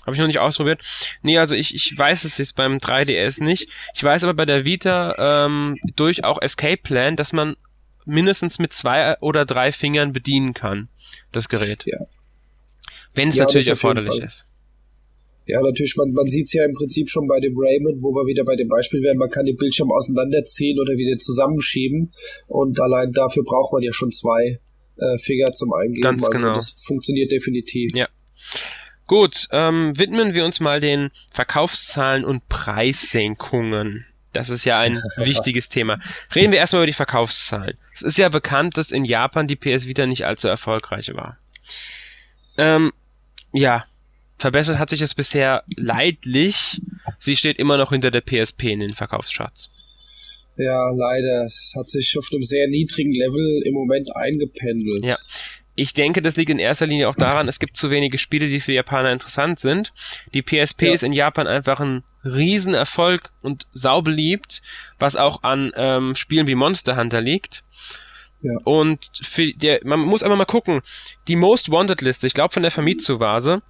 [0.04, 0.82] Habe ich noch nicht ausprobiert.
[1.24, 3.68] Nee, also ich, ich weiß es jetzt beim 3DS nicht.
[3.94, 7.58] Ich weiß aber bei der Vita ähm, durch auch Escape Plan, dass man
[8.06, 10.88] mindestens mit zwei oder drei Fingern bedienen kann,
[11.34, 11.84] das Gerät.
[11.86, 11.98] Ja.
[13.14, 14.46] Wenn es ja, natürlich erforderlich ist.
[15.50, 18.28] Ja, natürlich, man, man sieht es ja im Prinzip schon bei dem Raymond, wo wir
[18.28, 22.14] wieder bei dem Beispiel wären, man kann den Bildschirm auseinanderziehen oder wieder zusammenschieben
[22.46, 24.60] und allein dafür braucht man ja schon zwei
[24.98, 26.04] äh, Finger zum Eingeben.
[26.04, 26.54] Ganz also genau.
[26.54, 27.96] das funktioniert definitiv.
[27.96, 28.08] Ja.
[29.08, 34.06] Gut, ähm, widmen wir uns mal den Verkaufszahlen und Preissenkungen.
[34.34, 36.00] Das ist ja ein wichtiges Thema.
[36.36, 37.76] Reden wir erstmal über die Verkaufszahlen.
[37.96, 41.40] Es ist ja bekannt, dass in Japan die PS Vita nicht allzu erfolgreich war.
[42.60, 42.92] Ähm,
[43.52, 43.86] ja,
[44.40, 46.82] verbessert hat sich es bisher leidlich.
[47.20, 49.70] Sie steht immer noch hinter der PSP in den Verkaufscharts.
[50.58, 51.44] Ja, leider.
[51.46, 55.06] Es hat sich auf einem sehr niedrigen Level im Moment eingependelt.
[55.06, 55.16] Ja.
[55.76, 58.60] Ich denke, das liegt in erster Linie auch daran, es gibt zu wenige Spiele, die
[58.60, 59.94] für Japaner interessant sind.
[60.34, 60.94] Die PSP ja.
[60.94, 64.62] ist in Japan einfach ein Riesenerfolg und saubeliebt,
[64.98, 67.64] was auch an ähm, Spielen wie Monster Hunter liegt.
[68.42, 68.58] Ja.
[68.66, 70.82] Und für der, man muss einfach mal gucken,
[71.30, 73.62] die Most Wanted Liste, ich glaube von der Famitsu-Vase,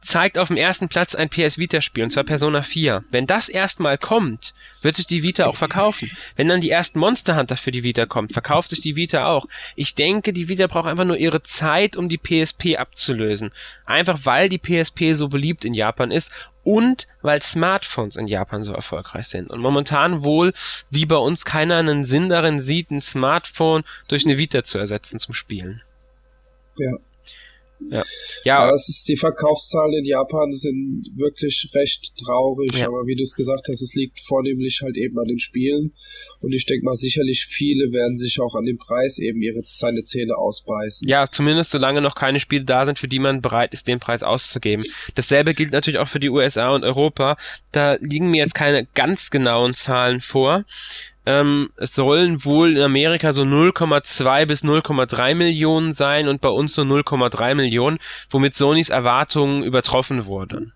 [0.00, 3.04] zeigt auf dem ersten Platz ein PS Vita Spiel, und zwar Persona 4.
[3.10, 6.10] Wenn das erstmal kommt, wird sich die Vita auch verkaufen.
[6.36, 9.46] Wenn dann die ersten Monster Hunter für die Vita kommt, verkauft sich die Vita auch.
[9.74, 13.50] Ich denke, die Vita braucht einfach nur ihre Zeit, um die PSP abzulösen.
[13.84, 16.30] Einfach weil die PSP so beliebt in Japan ist
[16.66, 19.50] und weil Smartphones in Japan so erfolgreich sind.
[19.50, 20.52] Und momentan wohl,
[20.90, 25.20] wie bei uns, keiner einen Sinn darin sieht, ein Smartphone durch eine Vita zu ersetzen
[25.20, 25.82] zum Spielen.
[26.76, 26.96] Ja.
[27.90, 28.02] Ja.
[28.44, 28.58] ja.
[28.58, 32.88] Aber es ist, die Verkaufszahlen in Japan sind wirklich recht traurig, ja.
[32.88, 35.92] aber wie du es gesagt hast, es liegt vornehmlich halt eben an den Spielen.
[36.40, 40.04] Und ich denke mal, sicherlich viele werden sich auch an dem Preis eben ihre, seine
[40.04, 41.08] Zähne ausbeißen.
[41.08, 44.22] Ja, zumindest solange noch keine Spiele da sind, für die man bereit ist, den Preis
[44.22, 44.84] auszugeben.
[45.14, 47.36] Dasselbe gilt natürlich auch für die USA und Europa.
[47.72, 50.64] Da liegen mir jetzt keine ganz genauen Zahlen vor
[51.26, 56.74] ähm, es sollen wohl in Amerika so 0,2 bis 0,3 Millionen sein und bei uns
[56.74, 57.98] so 0,3 Millionen,
[58.30, 60.72] womit Sonys Erwartungen übertroffen wurden.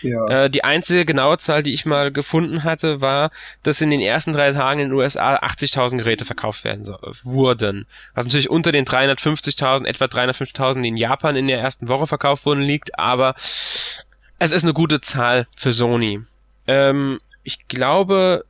[0.00, 0.26] Ja.
[0.26, 3.30] Äh, die einzige genaue Zahl, die ich mal gefunden hatte, war,
[3.62, 7.86] dass in den ersten drei Tagen in den USA 80.000 Geräte verkauft werden so, wurden.
[8.14, 12.46] Was natürlich unter den 350.000, etwa 350.000, die in Japan in der ersten Woche verkauft
[12.46, 16.20] wurden, liegt, aber es ist eine gute Zahl für Sony.
[16.66, 18.44] Ähm, ich glaube,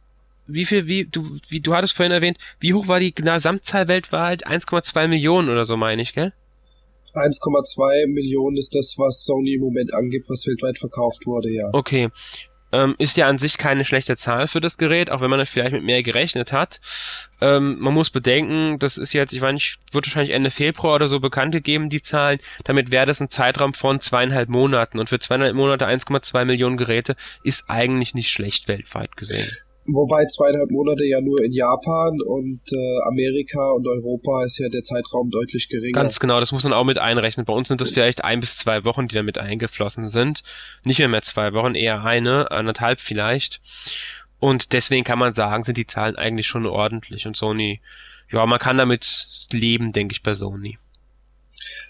[0.49, 4.47] wie viel, wie, du, wie, du hattest vorhin erwähnt, wie hoch war die Gesamtzahl weltweit?
[4.47, 6.33] 1,2 Millionen oder so, meine ich, gell?
[7.15, 11.69] 1,2 Millionen ist das, was Sony im Moment angibt, was weltweit verkauft wurde, ja.
[11.73, 12.11] Okay.
[12.71, 15.73] Ähm, ist ja an sich keine schlechte Zahl für das Gerät, auch wenn man vielleicht
[15.73, 16.81] mit mehr gerechnet hat.
[17.41, 21.07] Ähm, man muss bedenken, das ist jetzt, ich weiß nicht, wird wahrscheinlich Ende Februar oder
[21.07, 22.41] so bekannt gegeben, die Zahlen.
[22.65, 24.99] Damit wäre das ein Zeitraum von zweieinhalb Monaten.
[24.99, 29.49] Und für zweieinhalb Monate 1,2 Millionen Geräte ist eigentlich nicht schlecht weltweit gesehen.
[29.91, 34.83] Wobei zweieinhalb Monate ja nur in Japan und äh, Amerika und Europa ist ja der
[34.83, 35.99] Zeitraum deutlich geringer.
[35.99, 37.47] Ganz genau, das muss man auch mit einrechnen.
[37.47, 40.43] Bei uns sind das vielleicht ein bis zwei Wochen, die damit eingeflossen sind.
[40.85, 43.63] Nicht mehr mehr zwei Wochen, eher eine, anderthalb vielleicht.
[44.39, 47.27] Und deswegen kann man sagen, sind die Zahlen eigentlich schon ordentlich.
[47.27, 47.81] Und Sony,
[48.31, 50.77] ja, man kann damit leben, denke ich, bei Sony.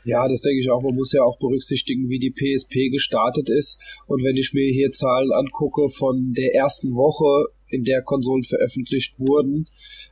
[0.04, 0.82] Ja, das denke ich auch.
[0.82, 3.80] Man muss ja auch berücksichtigen, wie die PSP gestartet ist.
[4.06, 9.18] Und wenn ich mir hier Zahlen angucke von der ersten Woche in der Konsolen veröffentlicht
[9.18, 9.68] wurden.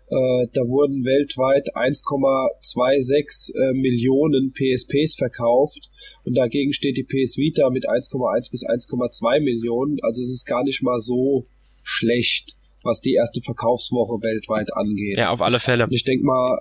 [0.08, 5.90] Äh, da wurden weltweit 1,26 äh, Millionen PSPs verkauft
[6.24, 9.98] und dagegen steht die PS Vita mit 1,1 bis 1,2 Millionen.
[10.02, 11.46] Also es ist gar nicht mal so
[11.82, 15.18] schlecht was die erste Verkaufswoche weltweit angeht.
[15.18, 15.86] Ja, auf alle Fälle.
[15.90, 16.58] ich denke mal,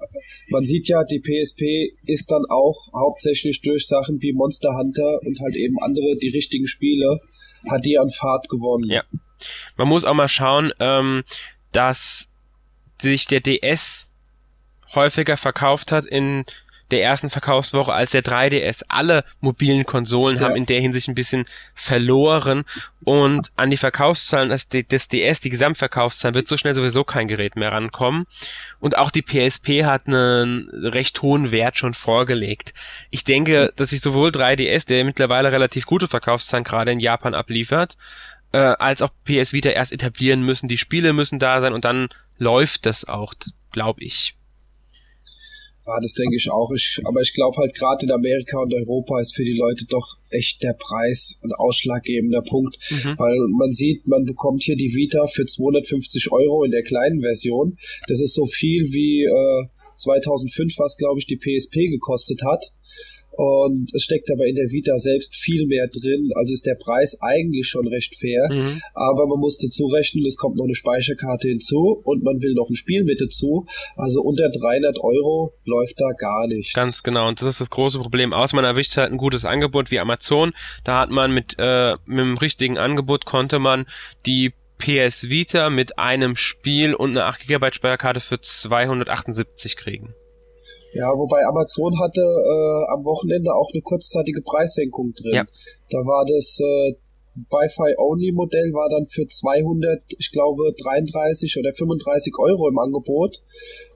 [0.49, 5.39] man sieht ja, die PSP ist dann auch hauptsächlich durch Sachen wie Monster Hunter und
[5.39, 7.19] halt eben andere, die richtigen Spiele,
[7.69, 8.89] hat die an Fahrt gewonnen.
[8.89, 9.03] Ja,
[9.77, 11.23] man muss auch mal schauen, ähm,
[11.71, 12.27] dass
[13.01, 14.09] sich der DS
[14.93, 16.45] häufiger verkauft hat in
[16.91, 18.83] der ersten Verkaufswoche als der 3DS.
[18.87, 20.43] Alle mobilen Konsolen ja.
[20.43, 22.63] haben in der Hinsicht ein bisschen verloren
[23.03, 27.55] und an die Verkaufszahlen des, des DS, die Gesamtverkaufszahlen, wird so schnell sowieso kein Gerät
[27.55, 28.27] mehr rankommen.
[28.79, 32.73] Und auch die PSP hat einen recht hohen Wert schon vorgelegt.
[33.09, 37.97] Ich denke, dass sich sowohl 3DS, der mittlerweile relativ gute Verkaufszahlen gerade in Japan abliefert,
[38.55, 40.69] äh, als auch PS Vita erst etablieren müssen.
[40.69, 43.33] Die Spiele müssen da sein und dann läuft das auch,
[43.71, 44.33] glaube ich.
[45.85, 46.71] Ja, das denke ich auch.
[46.73, 50.17] Ich, aber ich glaube halt gerade in Amerika und Europa ist für die Leute doch
[50.29, 53.15] echt der Preis ein ausschlaggebender Punkt, mhm.
[53.17, 57.77] weil man sieht, man bekommt hier die Vita für 250 Euro in der kleinen Version.
[58.07, 62.71] Das ist so viel wie äh, 2005, was glaube ich die PSP gekostet hat.
[63.37, 66.29] Und es steckt aber in der Vita selbst viel mehr drin.
[66.35, 68.47] Also ist der Preis eigentlich schon recht fair.
[68.51, 68.81] Mhm.
[68.93, 72.69] Aber man muss dazu rechnen, es kommt noch eine Speicherkarte hinzu und man will noch
[72.69, 73.65] ein Spiel mit dazu.
[73.95, 76.73] Also unter 300 Euro läuft da gar nichts.
[76.73, 77.27] Ganz genau.
[77.27, 78.33] Und das ist das große Problem.
[78.33, 80.53] Außer man erwischt halt ein gutes Angebot wie Amazon.
[80.83, 83.85] Da hat man mit, äh, mit dem richtigen Angebot konnte man
[84.25, 90.13] die PS Vita mit einem Spiel und einer 8 GB Speicherkarte für 278 kriegen.
[90.95, 95.33] Ja, wobei Amazon hatte äh, am Wochenende auch eine kurzzeitige Preissenkung drin.
[95.33, 95.45] Ja.
[95.91, 96.95] Da war das äh,
[97.35, 103.43] Wi-Fi-Only-Modell war dann für 200, ich glaube 33 oder 35 Euro im Angebot.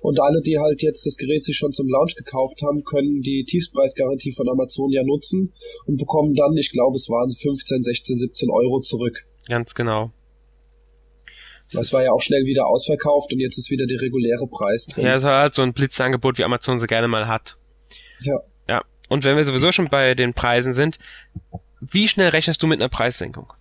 [0.02, 3.46] Und alle, die halt jetzt das Gerät sich schon zum Launch gekauft haben, können die
[3.46, 5.54] Tiefspreisgarantie von Amazon ja nutzen
[5.86, 9.26] und bekommen dann, ich glaube, es waren 15, 16, 17 Euro zurück.
[9.48, 10.12] Ganz genau.
[11.72, 15.06] Das war ja auch schnell wieder ausverkauft und jetzt ist wieder der reguläre Preis drin.
[15.06, 17.58] Ja, es war halt so ein Blitzangebot, wie Amazon so gerne mal hat.
[18.22, 18.40] Ja.
[18.68, 18.84] Ja.
[19.08, 20.98] Und wenn wir sowieso schon bei den Preisen sind,
[21.80, 23.54] wie schnell rechnest du mit einer Preissenkung?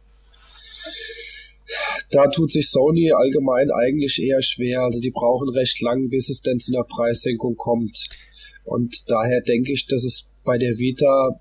[2.10, 4.80] Da tut sich Sony allgemein eigentlich eher schwer.
[4.80, 8.08] Also die brauchen recht lang, bis es denn zu einer Preissenkung kommt.
[8.64, 11.40] Und daher denke ich, dass es bei der Vita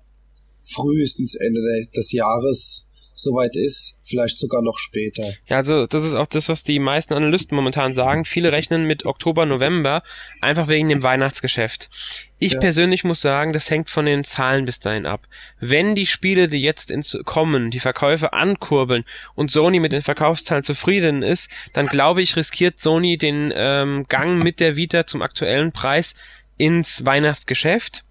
[0.60, 1.60] frühestens Ende
[1.96, 2.86] des Jahres
[3.18, 5.34] soweit ist, vielleicht sogar noch später.
[5.46, 8.24] Ja, also das ist auch das, was die meisten Analysten momentan sagen.
[8.24, 10.02] Viele rechnen mit Oktober, November,
[10.40, 11.90] einfach wegen dem Weihnachtsgeschäft.
[12.38, 12.60] Ich ja.
[12.60, 15.26] persönlich muss sagen, das hängt von den Zahlen bis dahin ab.
[15.60, 19.04] Wenn die Spiele, die jetzt ins kommen, die Verkäufe ankurbeln
[19.34, 24.42] und Sony mit den Verkaufszahlen zufrieden ist, dann glaube ich, riskiert Sony den ähm, Gang
[24.42, 26.14] mit der Vita zum aktuellen Preis
[26.56, 28.04] ins Weihnachtsgeschäft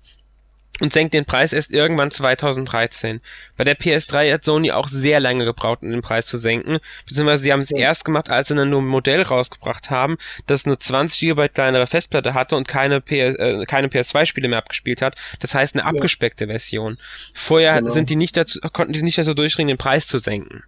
[0.79, 3.21] und senkt den Preis erst irgendwann 2013.
[3.55, 7.43] Bei der PS3 hat Sony auch sehr lange gebraucht, um den Preis zu senken, beziehungsweise
[7.43, 10.77] sie haben es erst gemacht, als sie dann nur ein Modell rausgebracht haben, das eine
[10.77, 15.15] 20 GB kleinere Festplatte hatte und keine, PS, äh, keine PS2-Spiele mehr abgespielt hat.
[15.39, 16.47] Das heißt eine abgespeckte.
[16.47, 16.97] Version.
[17.33, 17.89] Vorher genau.
[17.89, 20.63] sind die nicht dazu, konnten die nicht dazu durchdringen, den Preis zu senken.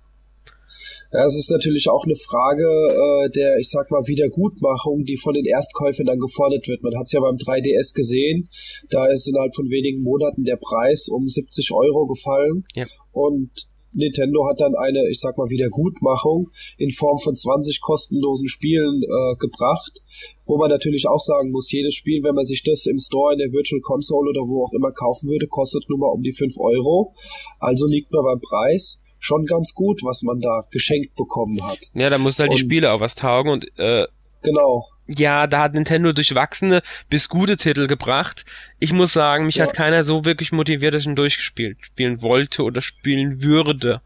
[1.11, 5.33] Ja, es ist natürlich auch eine Frage äh, der, ich sag mal, Wiedergutmachung, die von
[5.33, 6.83] den Erstkäufern dann gefordert wird.
[6.83, 8.49] Man hat es ja beim 3DS gesehen,
[8.89, 12.63] da ist innerhalb von wenigen Monaten der Preis um 70 Euro gefallen.
[12.75, 12.85] Ja.
[13.11, 13.49] Und
[13.91, 19.35] Nintendo hat dann eine, ich sag mal, Wiedergutmachung in Form von 20 kostenlosen Spielen äh,
[19.37, 20.03] gebracht,
[20.45, 23.39] wo man natürlich auch sagen muss, jedes Spiel, wenn man sich das im Store in
[23.39, 26.59] der Virtual Console oder wo auch immer kaufen würde, kostet nur mal um die 5
[26.59, 27.13] Euro.
[27.59, 31.79] Also liegt man beim Preis schon ganz gut, was man da geschenkt bekommen hat.
[31.93, 34.07] Ja, da muss halt und, die Spiele auch was taugen und äh,
[34.41, 34.87] genau.
[35.07, 38.45] Ja, da hat Nintendo durchwachsene bis gute Titel gebracht.
[38.77, 39.65] Ich muss sagen, mich ja.
[39.65, 44.01] hat keiner so wirklich motiviert, dass ich ihn durchgespielt spielen wollte oder spielen würde.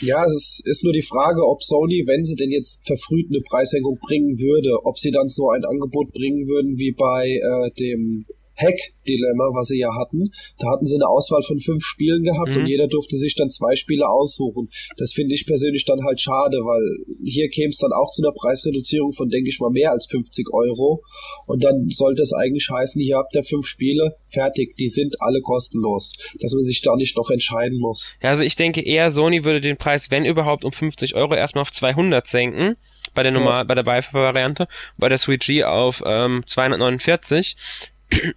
[0.00, 3.40] Ja, es ist, ist nur die Frage, ob Sony, wenn sie denn jetzt verfrüht eine
[3.40, 8.26] Preissenkung bringen würde, ob sie dann so ein Angebot bringen würden wie bei äh, dem
[8.62, 10.30] Hack-Dilemma, was sie ja hatten.
[10.58, 12.62] Da hatten sie eine Auswahl von fünf Spielen gehabt mhm.
[12.62, 14.68] und jeder durfte sich dann zwei Spiele aussuchen.
[14.96, 18.32] Das finde ich persönlich dann halt schade, weil hier käme es dann auch zu einer
[18.32, 21.02] Preisreduzierung von, denke ich mal, mehr als 50 Euro.
[21.46, 25.40] Und dann sollte es eigentlich heißen, hier habt ihr fünf Spiele, fertig, die sind alle
[25.40, 26.12] kostenlos.
[26.40, 28.12] Dass man sich da nicht noch entscheiden muss.
[28.22, 31.62] Ja, also ich denke eher, Sony würde den Preis, wenn überhaupt, um 50 Euro erstmal
[31.62, 32.76] auf 200 senken
[33.14, 37.56] bei der normal, bei der Beifall-Variante, bei der Switch G auf ähm, 249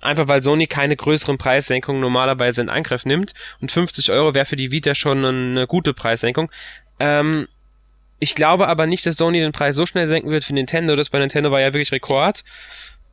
[0.02, 4.56] einfach weil Sony keine größeren Preissenkungen normalerweise in Angriff nimmt und 50 Euro wäre für
[4.56, 6.52] die Vita schon eine gute Preissenkung.
[7.00, 7.48] Ähm,
[8.20, 10.96] ich glaube aber nicht, dass Sony den Preis so schnell senken wird für Nintendo.
[10.96, 12.44] Das bei Nintendo war ja wirklich Rekord.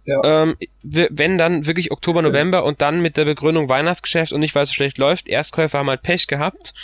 [0.05, 0.21] Ja.
[0.25, 4.65] Ähm, wenn dann wirklich Oktober, November und dann mit der Begründung Weihnachtsgeschäft und nicht weil
[4.65, 6.75] es so schlecht läuft, Erstkäufer haben halt Pech gehabt.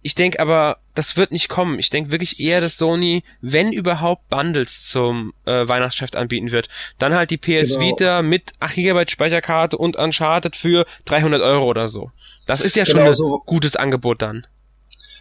[0.00, 1.78] Ich denke aber, das wird nicht kommen.
[1.78, 6.68] Ich denke wirklich eher, dass Sony, wenn überhaupt, Bundles zum äh, Weihnachtsgeschäft anbieten wird.
[6.98, 7.80] Dann halt die PS genau.
[7.80, 12.12] Vita mit 8 GB Speicherkarte und Uncharted für 300 Euro oder so.
[12.46, 13.42] Das ist ja genau schon ein so.
[13.44, 14.46] gutes Angebot dann.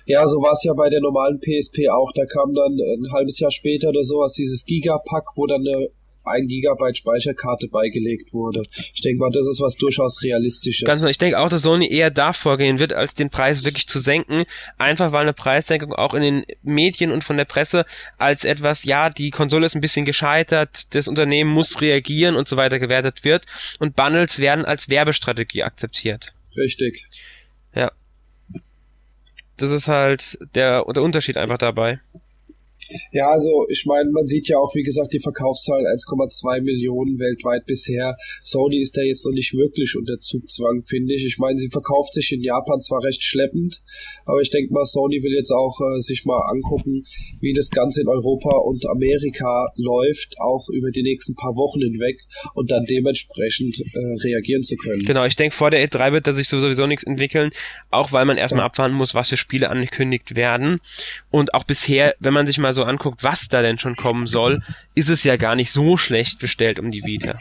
[0.06, 2.12] Ja, so war es ja bei der normalen PSP auch.
[2.14, 5.90] Da kam dann ein halbes Jahr später oder sowas dieses Gigapack, wo dann eine
[6.28, 8.64] 1 Gigabyte Speicherkarte beigelegt wurde.
[8.94, 10.88] Ich denke mal, das ist was durchaus realistisches.
[10.88, 11.10] Ganz genau.
[11.10, 14.44] Ich denke auch, dass Sony eher da vorgehen wird, als den Preis wirklich zu senken.
[14.78, 17.86] Einfach weil eine Preissenkung auch in den Medien und von der Presse
[18.18, 22.58] als etwas, ja, die Konsole ist ein bisschen gescheitert, das Unternehmen muss reagieren und so
[22.58, 23.46] weiter gewertet wird.
[23.80, 26.34] Und Bundles werden als Werbestrategie akzeptiert.
[26.56, 27.06] Richtig.
[27.74, 27.92] Ja.
[29.58, 32.00] Das ist halt der, der Unterschied einfach dabei.
[33.12, 37.66] Ja, also ich meine, man sieht ja auch, wie gesagt, die Verkaufszahlen 1,2 Millionen weltweit
[37.66, 38.16] bisher.
[38.42, 41.26] Sony ist da jetzt noch nicht wirklich unter Zugzwang, finde ich.
[41.26, 43.84] Ich meine, sie verkauft sich in Japan zwar recht schleppend,
[44.26, 47.06] aber ich denke mal, Sony will jetzt auch äh, sich mal angucken,
[47.40, 52.22] wie das Ganze in Europa und Amerika läuft, auch über die nächsten paar Wochen hinweg
[52.54, 55.04] und dann dementsprechend äh, reagieren zu können.
[55.06, 57.52] Genau, ich denke, vor der E3 wird da sich sowieso nichts entwickeln,
[57.92, 58.68] auch weil man erstmal ja.
[58.68, 60.80] abwarten muss, was für Spiele angekündigt werden.
[61.30, 64.62] Und auch bisher, wenn man sich mal so anguckt, was da denn schon kommen soll,
[64.96, 67.38] ist es ja gar nicht so schlecht bestellt um die Vita.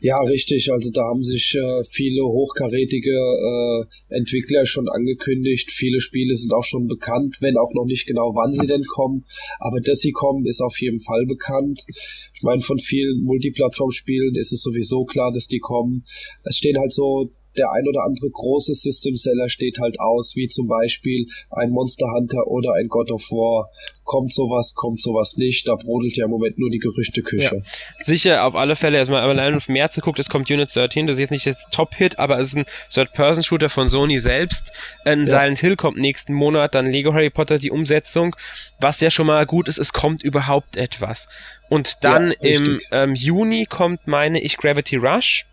[0.00, 0.70] Ja, richtig.
[0.70, 5.72] Also da haben sich äh, viele hochkarätige äh, Entwickler schon angekündigt.
[5.72, 9.24] Viele Spiele sind auch schon bekannt, wenn auch noch nicht genau, wann sie denn kommen.
[9.58, 11.84] Aber dass sie kommen, ist auf jeden Fall bekannt.
[11.88, 16.04] Ich meine, von vielen Multiplattform-Spielen ist es sowieso klar, dass die kommen.
[16.44, 20.68] Es stehen halt so der ein oder andere große System-Seller steht halt aus, wie zum
[20.68, 23.70] Beispiel ein Monster Hunter oder ein God of War.
[24.04, 25.68] Kommt sowas, kommt sowas nicht.
[25.68, 27.56] Da brodelt ja im Moment nur die Gerüchteküche.
[27.56, 27.62] Ja.
[28.00, 31.20] Sicher, auf alle Fälle, erstmal allein auf März geguckt, es kommt Unit 13, das ist
[31.20, 34.72] jetzt nicht das Top-Hit, aber es ist ein Third-Person-Shooter von Sony selbst.
[35.04, 35.26] Ein ja.
[35.26, 38.34] Silent Hill kommt nächsten Monat, dann Lego Harry Potter, die Umsetzung.
[38.80, 41.28] Was ja schon mal gut ist, es kommt überhaupt etwas.
[41.68, 45.44] Und dann ja, im ähm, Juni kommt, meine ich, Gravity Rush.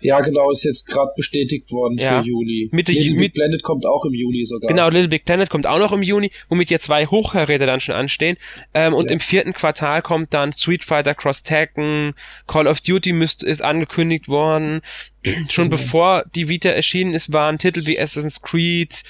[0.00, 2.22] Ja, genau, ist jetzt gerade bestätigt worden ja.
[2.22, 2.68] für Juni.
[2.72, 4.68] Mitte Little Big Planet kommt auch im Juni sogar.
[4.68, 7.94] Genau, Little Big Planet kommt auch noch im Juni, womit ja zwei Hochkaräter dann schon
[7.94, 8.36] anstehen.
[8.74, 9.12] Ähm, und ja.
[9.12, 12.14] im vierten Quartal kommt dann Street Fighter Cross Tekken,
[12.46, 14.80] Call of Duty müsst, ist angekündigt worden.
[15.48, 15.70] schon mhm.
[15.70, 19.02] bevor die Vita erschienen ist, waren Titel wie Assassin's Creed,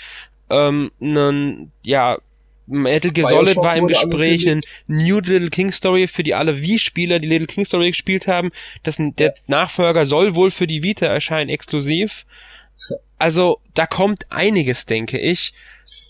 [0.51, 2.19] ähm, nen, ja,
[2.69, 7.19] Metal Gear Solid war im Gespräch, ein New Little King Story für die alle Wii-Spieler,
[7.19, 8.51] die Little King Story gespielt haben.
[8.83, 12.27] Das, der Nachfolger soll wohl für die Vita erscheinen, exklusiv.
[13.17, 15.55] Also, da kommt einiges, denke ich,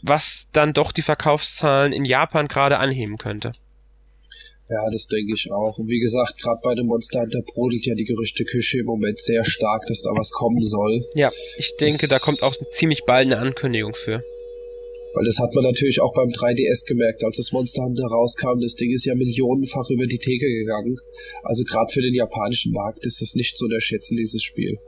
[0.03, 3.53] was dann doch die Verkaufszahlen in Japan gerade anheben könnte.
[4.69, 5.79] Ja, das denke ich auch.
[5.79, 9.45] Und wie gesagt, gerade bei dem Monster Hunter brodelt ja die Gerüchteküche im Moment sehr
[9.45, 11.09] stark, dass da was kommen soll.
[11.15, 14.23] Ja, ich denke, das da kommt auch ziemlich bald eine Ankündigung für.
[15.19, 18.61] Weil das hat man natürlich auch beim 3DS gemerkt, als das Monster Hunter rauskam.
[18.61, 20.97] Das Ding ist ja millionenfach über die Theke gegangen.
[21.43, 24.79] Also gerade für den japanischen Markt ist das nicht zu unterschätzen, dieses Spiel.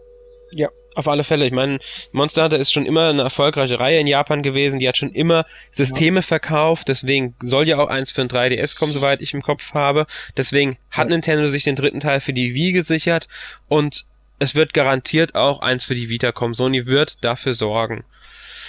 [0.52, 1.46] Ja, auf alle Fälle.
[1.46, 1.80] Ich meine,
[2.12, 4.78] Monster Hunter ist schon immer eine erfolgreiche Reihe in Japan gewesen.
[4.78, 6.22] Die hat schon immer Systeme ja.
[6.22, 6.86] verkauft.
[6.86, 10.06] Deswegen soll ja auch eins für ein 3DS kommen, soweit ich im Kopf habe.
[10.36, 11.16] Deswegen hat ja.
[11.16, 13.26] Nintendo sich den dritten Teil für die Wii gesichert.
[13.66, 14.06] Und
[14.38, 16.54] es wird garantiert auch eins für die Vita kommen.
[16.54, 18.04] Sony wird dafür sorgen.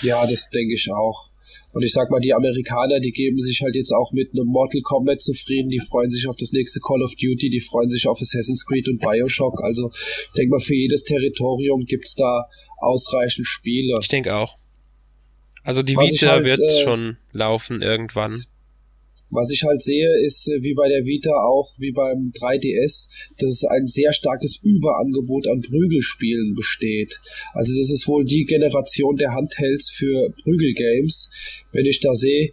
[0.02, 1.31] Ja, das denke ich auch.
[1.74, 4.82] Und ich sag mal, die Amerikaner, die geben sich halt jetzt auch mit einem Mortal
[4.82, 8.20] Kombat zufrieden, die freuen sich auf das nächste Call of Duty, die freuen sich auf
[8.20, 9.64] Assassin's Creed und Bioshock.
[9.64, 12.48] Also ich denke mal, für jedes Territorium gibt's da
[12.78, 13.96] ausreichend Spiele.
[14.02, 14.58] Ich denke auch.
[15.64, 18.44] Also die Was Vita halt, wird äh, schon laufen irgendwann.
[19.32, 23.08] Was ich halt sehe, ist äh, wie bei der Vita auch, wie beim 3DS,
[23.40, 27.20] dass es ein sehr starkes Überangebot an Prügelspielen besteht.
[27.54, 31.30] Also das ist wohl die Generation der Handhelds für Prügelgames.
[31.72, 32.52] Wenn ich da sehe,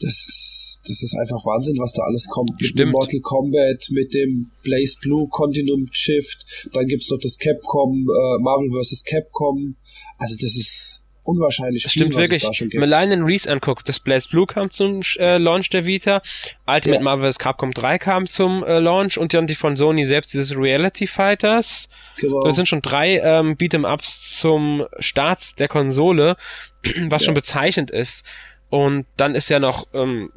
[0.00, 2.50] das ist, das ist einfach Wahnsinn, was da alles kommt.
[2.60, 2.80] Mit Stimmt.
[2.80, 8.42] dem Mortal Kombat, mit dem Blaze Blue Continuum Shift, dann gibt's noch das Capcom, äh,
[8.42, 9.04] Marvel vs.
[9.04, 9.76] Capcom.
[10.18, 12.80] Also das ist unwahrscheinlich viel, Stimmt wirklich.
[12.80, 16.22] Allein in Reese anguckt, das Blaze Blue kam zum äh, Launch der Vita,
[16.66, 17.02] Ultimate ja.
[17.02, 17.38] Marvel vs.
[17.38, 21.88] Capcom 3 kam zum äh, Launch und dann die von Sony selbst, dieses Reality Fighters.
[22.18, 22.44] Genau.
[22.44, 26.36] Das sind schon drei ähm, Beat'em-Ups zum Start der Konsole,
[27.08, 27.26] was ja.
[27.26, 28.24] schon bezeichnend ist.
[28.70, 30.30] Und dann ist ja noch ähm,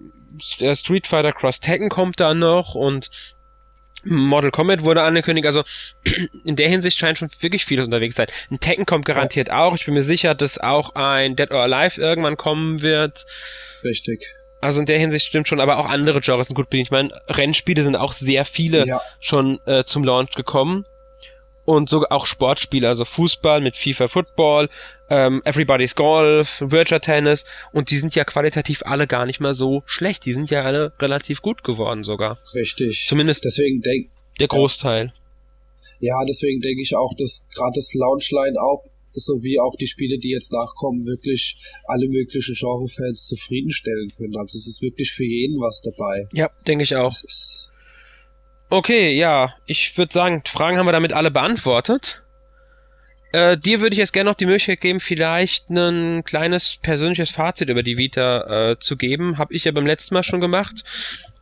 [0.59, 3.09] der Street Fighter Cross Tekken kommt da noch und
[4.09, 5.63] Model Combat wurde angekündigt, also
[6.43, 8.27] in der Hinsicht scheint schon wirklich vieles unterwegs sein.
[8.49, 9.75] Ein Tekken kommt garantiert auch.
[9.75, 13.25] Ich bin mir sicher, dass auch ein Dead or Alive irgendwann kommen wird.
[13.83, 14.25] Richtig.
[14.59, 16.87] Also in der Hinsicht stimmt schon, aber auch andere Genres sind gut bedient.
[16.87, 19.01] Ich meine, Rennspiele sind auch sehr viele ja.
[19.19, 20.85] schon äh, zum Launch gekommen
[21.65, 24.69] und sogar auch Sportspiele, also Fußball mit FIFA Football,
[25.09, 29.83] ähm, Everybody's Golf, Virtual Tennis und die sind ja qualitativ alle gar nicht mal so
[29.85, 30.25] schlecht.
[30.25, 32.37] Die sind ja alle relativ gut geworden sogar.
[32.53, 33.05] Richtig.
[33.07, 35.13] Zumindest deswegen denk, der Großteil.
[35.99, 38.83] Ja, deswegen denke ich auch, dass gerade das Launchline auch
[39.13, 44.35] sowie auch die Spiele, die jetzt nachkommen, wirklich alle möglichen Genrefans zufriedenstellen können.
[44.37, 46.27] Also es ist wirklich für jeden was dabei.
[46.33, 47.13] Ja, denke ich auch.
[48.69, 52.21] Okay, ja, ich würde sagen, Fragen haben wir damit alle beantwortet.
[53.33, 57.69] Äh, dir würde ich jetzt gerne noch die Möglichkeit geben, vielleicht ein kleines persönliches Fazit
[57.69, 59.37] über die Vita äh, zu geben.
[59.37, 60.83] Hab ich ja beim letzten Mal schon gemacht.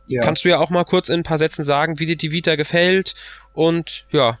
[0.08, 0.22] Ja.
[0.22, 2.56] Kannst du ja auch mal kurz in ein paar Sätzen sagen, wie dir die Vita
[2.56, 3.14] gefällt
[3.54, 4.38] und ja,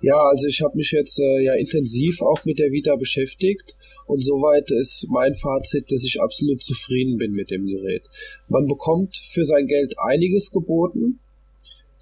[0.00, 3.74] ja, also ich habe mich jetzt äh, ja intensiv auch mit der Vita beschäftigt
[4.06, 8.04] und soweit ist mein Fazit, dass ich absolut zufrieden bin mit dem Gerät.
[8.48, 11.20] Man bekommt für sein Geld einiges geboten.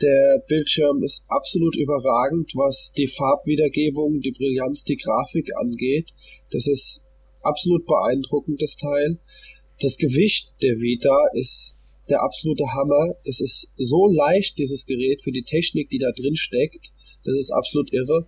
[0.02, 6.12] Der Bildschirm ist absolut überragend, was die Farbwiedergebung, die Brillanz, die Grafik angeht.
[6.50, 7.02] Das ist
[7.42, 9.18] absolut beeindruckend, das Teil.
[9.80, 11.76] Das Gewicht der Vita ist
[12.10, 13.14] der absolute Hammer.
[13.24, 16.92] Das ist so leicht, dieses Gerät, für die Technik, die da drin steckt.
[17.24, 18.26] Das ist absolut irre.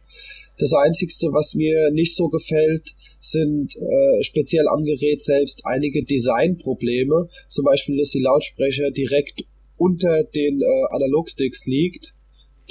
[0.59, 7.29] Das Einzigste, was mir nicht so gefällt, sind äh, speziell am Gerät selbst einige Designprobleme.
[7.49, 9.45] Zum Beispiel, dass die Lautsprecher direkt
[9.77, 12.15] unter den äh, Analogsticks liegt.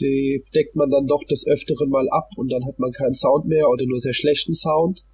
[0.02, 3.46] die deckt man dann doch des Öfteren mal ab und dann hat man keinen Sound
[3.46, 5.06] mehr oder nur sehr schlechten Sound.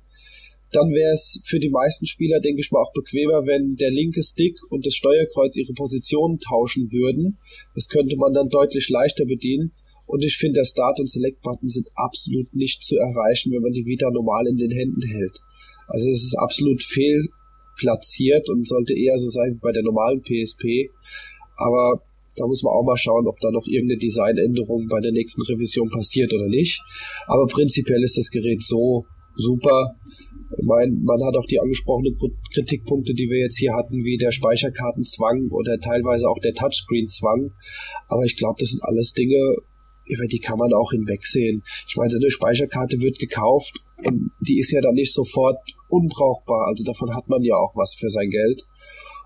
[0.71, 4.23] Dann wäre es für die meisten Spieler, denke ich mal, auch bequemer, wenn der linke
[4.23, 7.37] Stick und das Steuerkreuz ihre Positionen tauschen würden.
[7.75, 9.73] Das könnte man dann deutlich leichter bedienen.
[10.05, 13.85] Und ich finde, der Start- und Select-Button sind absolut nicht zu erreichen, wenn man die
[13.85, 15.39] Vita normal in den Händen hält.
[15.87, 20.89] Also es ist absolut fehlplatziert und sollte eher so sein wie bei der normalen PSP.
[21.61, 22.01] Aber
[22.35, 25.89] da muss man auch mal schauen, ob da noch irgendeine Designänderung bei der nächsten Revision
[25.89, 26.81] passiert oder nicht.
[27.27, 29.05] Aber prinzipiell ist das Gerät so
[29.35, 29.95] super.
[30.57, 32.15] Ich meine, man hat auch die angesprochenen
[32.53, 37.51] Kritikpunkte, die wir jetzt hier hatten, wie der Speicherkartenzwang oder teilweise auch der Touchscreen-Zwang.
[38.07, 39.55] Aber ich glaube, das sind alles Dinge,
[40.05, 41.63] über die kann man auch hinwegsehen.
[41.87, 45.57] Ich meine, so eine Speicherkarte wird gekauft und die ist ja dann nicht sofort
[45.89, 46.67] unbrauchbar.
[46.67, 48.63] Also davon hat man ja auch was für sein Geld.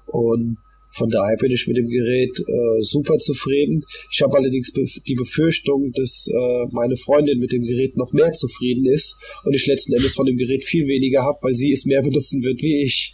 [0.07, 0.57] Und
[0.95, 3.83] von daher bin ich mit dem Gerät äh, super zufrieden.
[4.11, 8.31] Ich habe allerdings be die Befürchtung, dass äh, meine Freundin mit dem Gerät noch mehr
[8.31, 11.85] zufrieden ist und ich letzten Endes von dem Gerät viel weniger habe, weil sie es
[11.85, 13.13] mehr benutzen wird wie ich.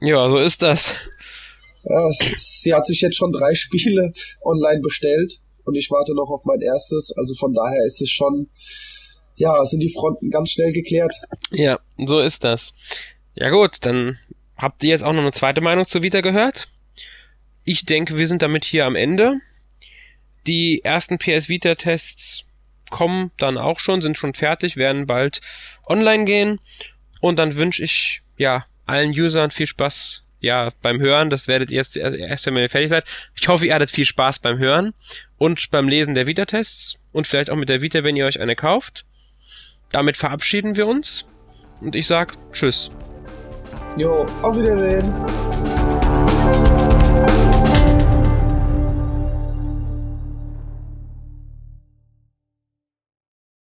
[0.00, 0.94] Ja, so ist das.
[1.82, 4.12] Ja, sie hat sich jetzt schon drei Spiele
[4.44, 7.12] online bestellt und ich warte noch auf mein erstes.
[7.16, 8.48] Also von daher ist es schon,
[9.34, 11.14] ja, sind die Fronten ganz schnell geklärt.
[11.50, 12.72] Ja, so ist das.
[13.34, 14.18] Ja gut, dann
[14.56, 16.68] habt ihr jetzt auch noch eine zweite Meinung zu Vita gehört?
[17.64, 19.40] Ich denke, wir sind damit hier am Ende.
[20.46, 22.44] Die ersten PS Vita Tests
[22.90, 25.40] kommen dann auch schon, sind schon fertig, werden bald
[25.86, 26.60] online gehen.
[27.20, 31.30] Und dann wünsche ich, ja, allen Usern viel Spaß, ja, beim Hören.
[31.30, 33.04] Das werdet ihr erst, erst wenn ihr fertig seid.
[33.38, 34.94] Ich hoffe, ihr hattet viel Spaß beim Hören
[35.38, 38.56] und beim Lesen der Vita-Tests und vielleicht auch mit der Vita, wenn ihr euch eine
[38.56, 39.04] kauft.
[39.92, 41.26] Damit verabschieden wir uns
[41.80, 42.90] und ich sag Tschüss.
[43.96, 45.59] Jo, auf Wiedersehen.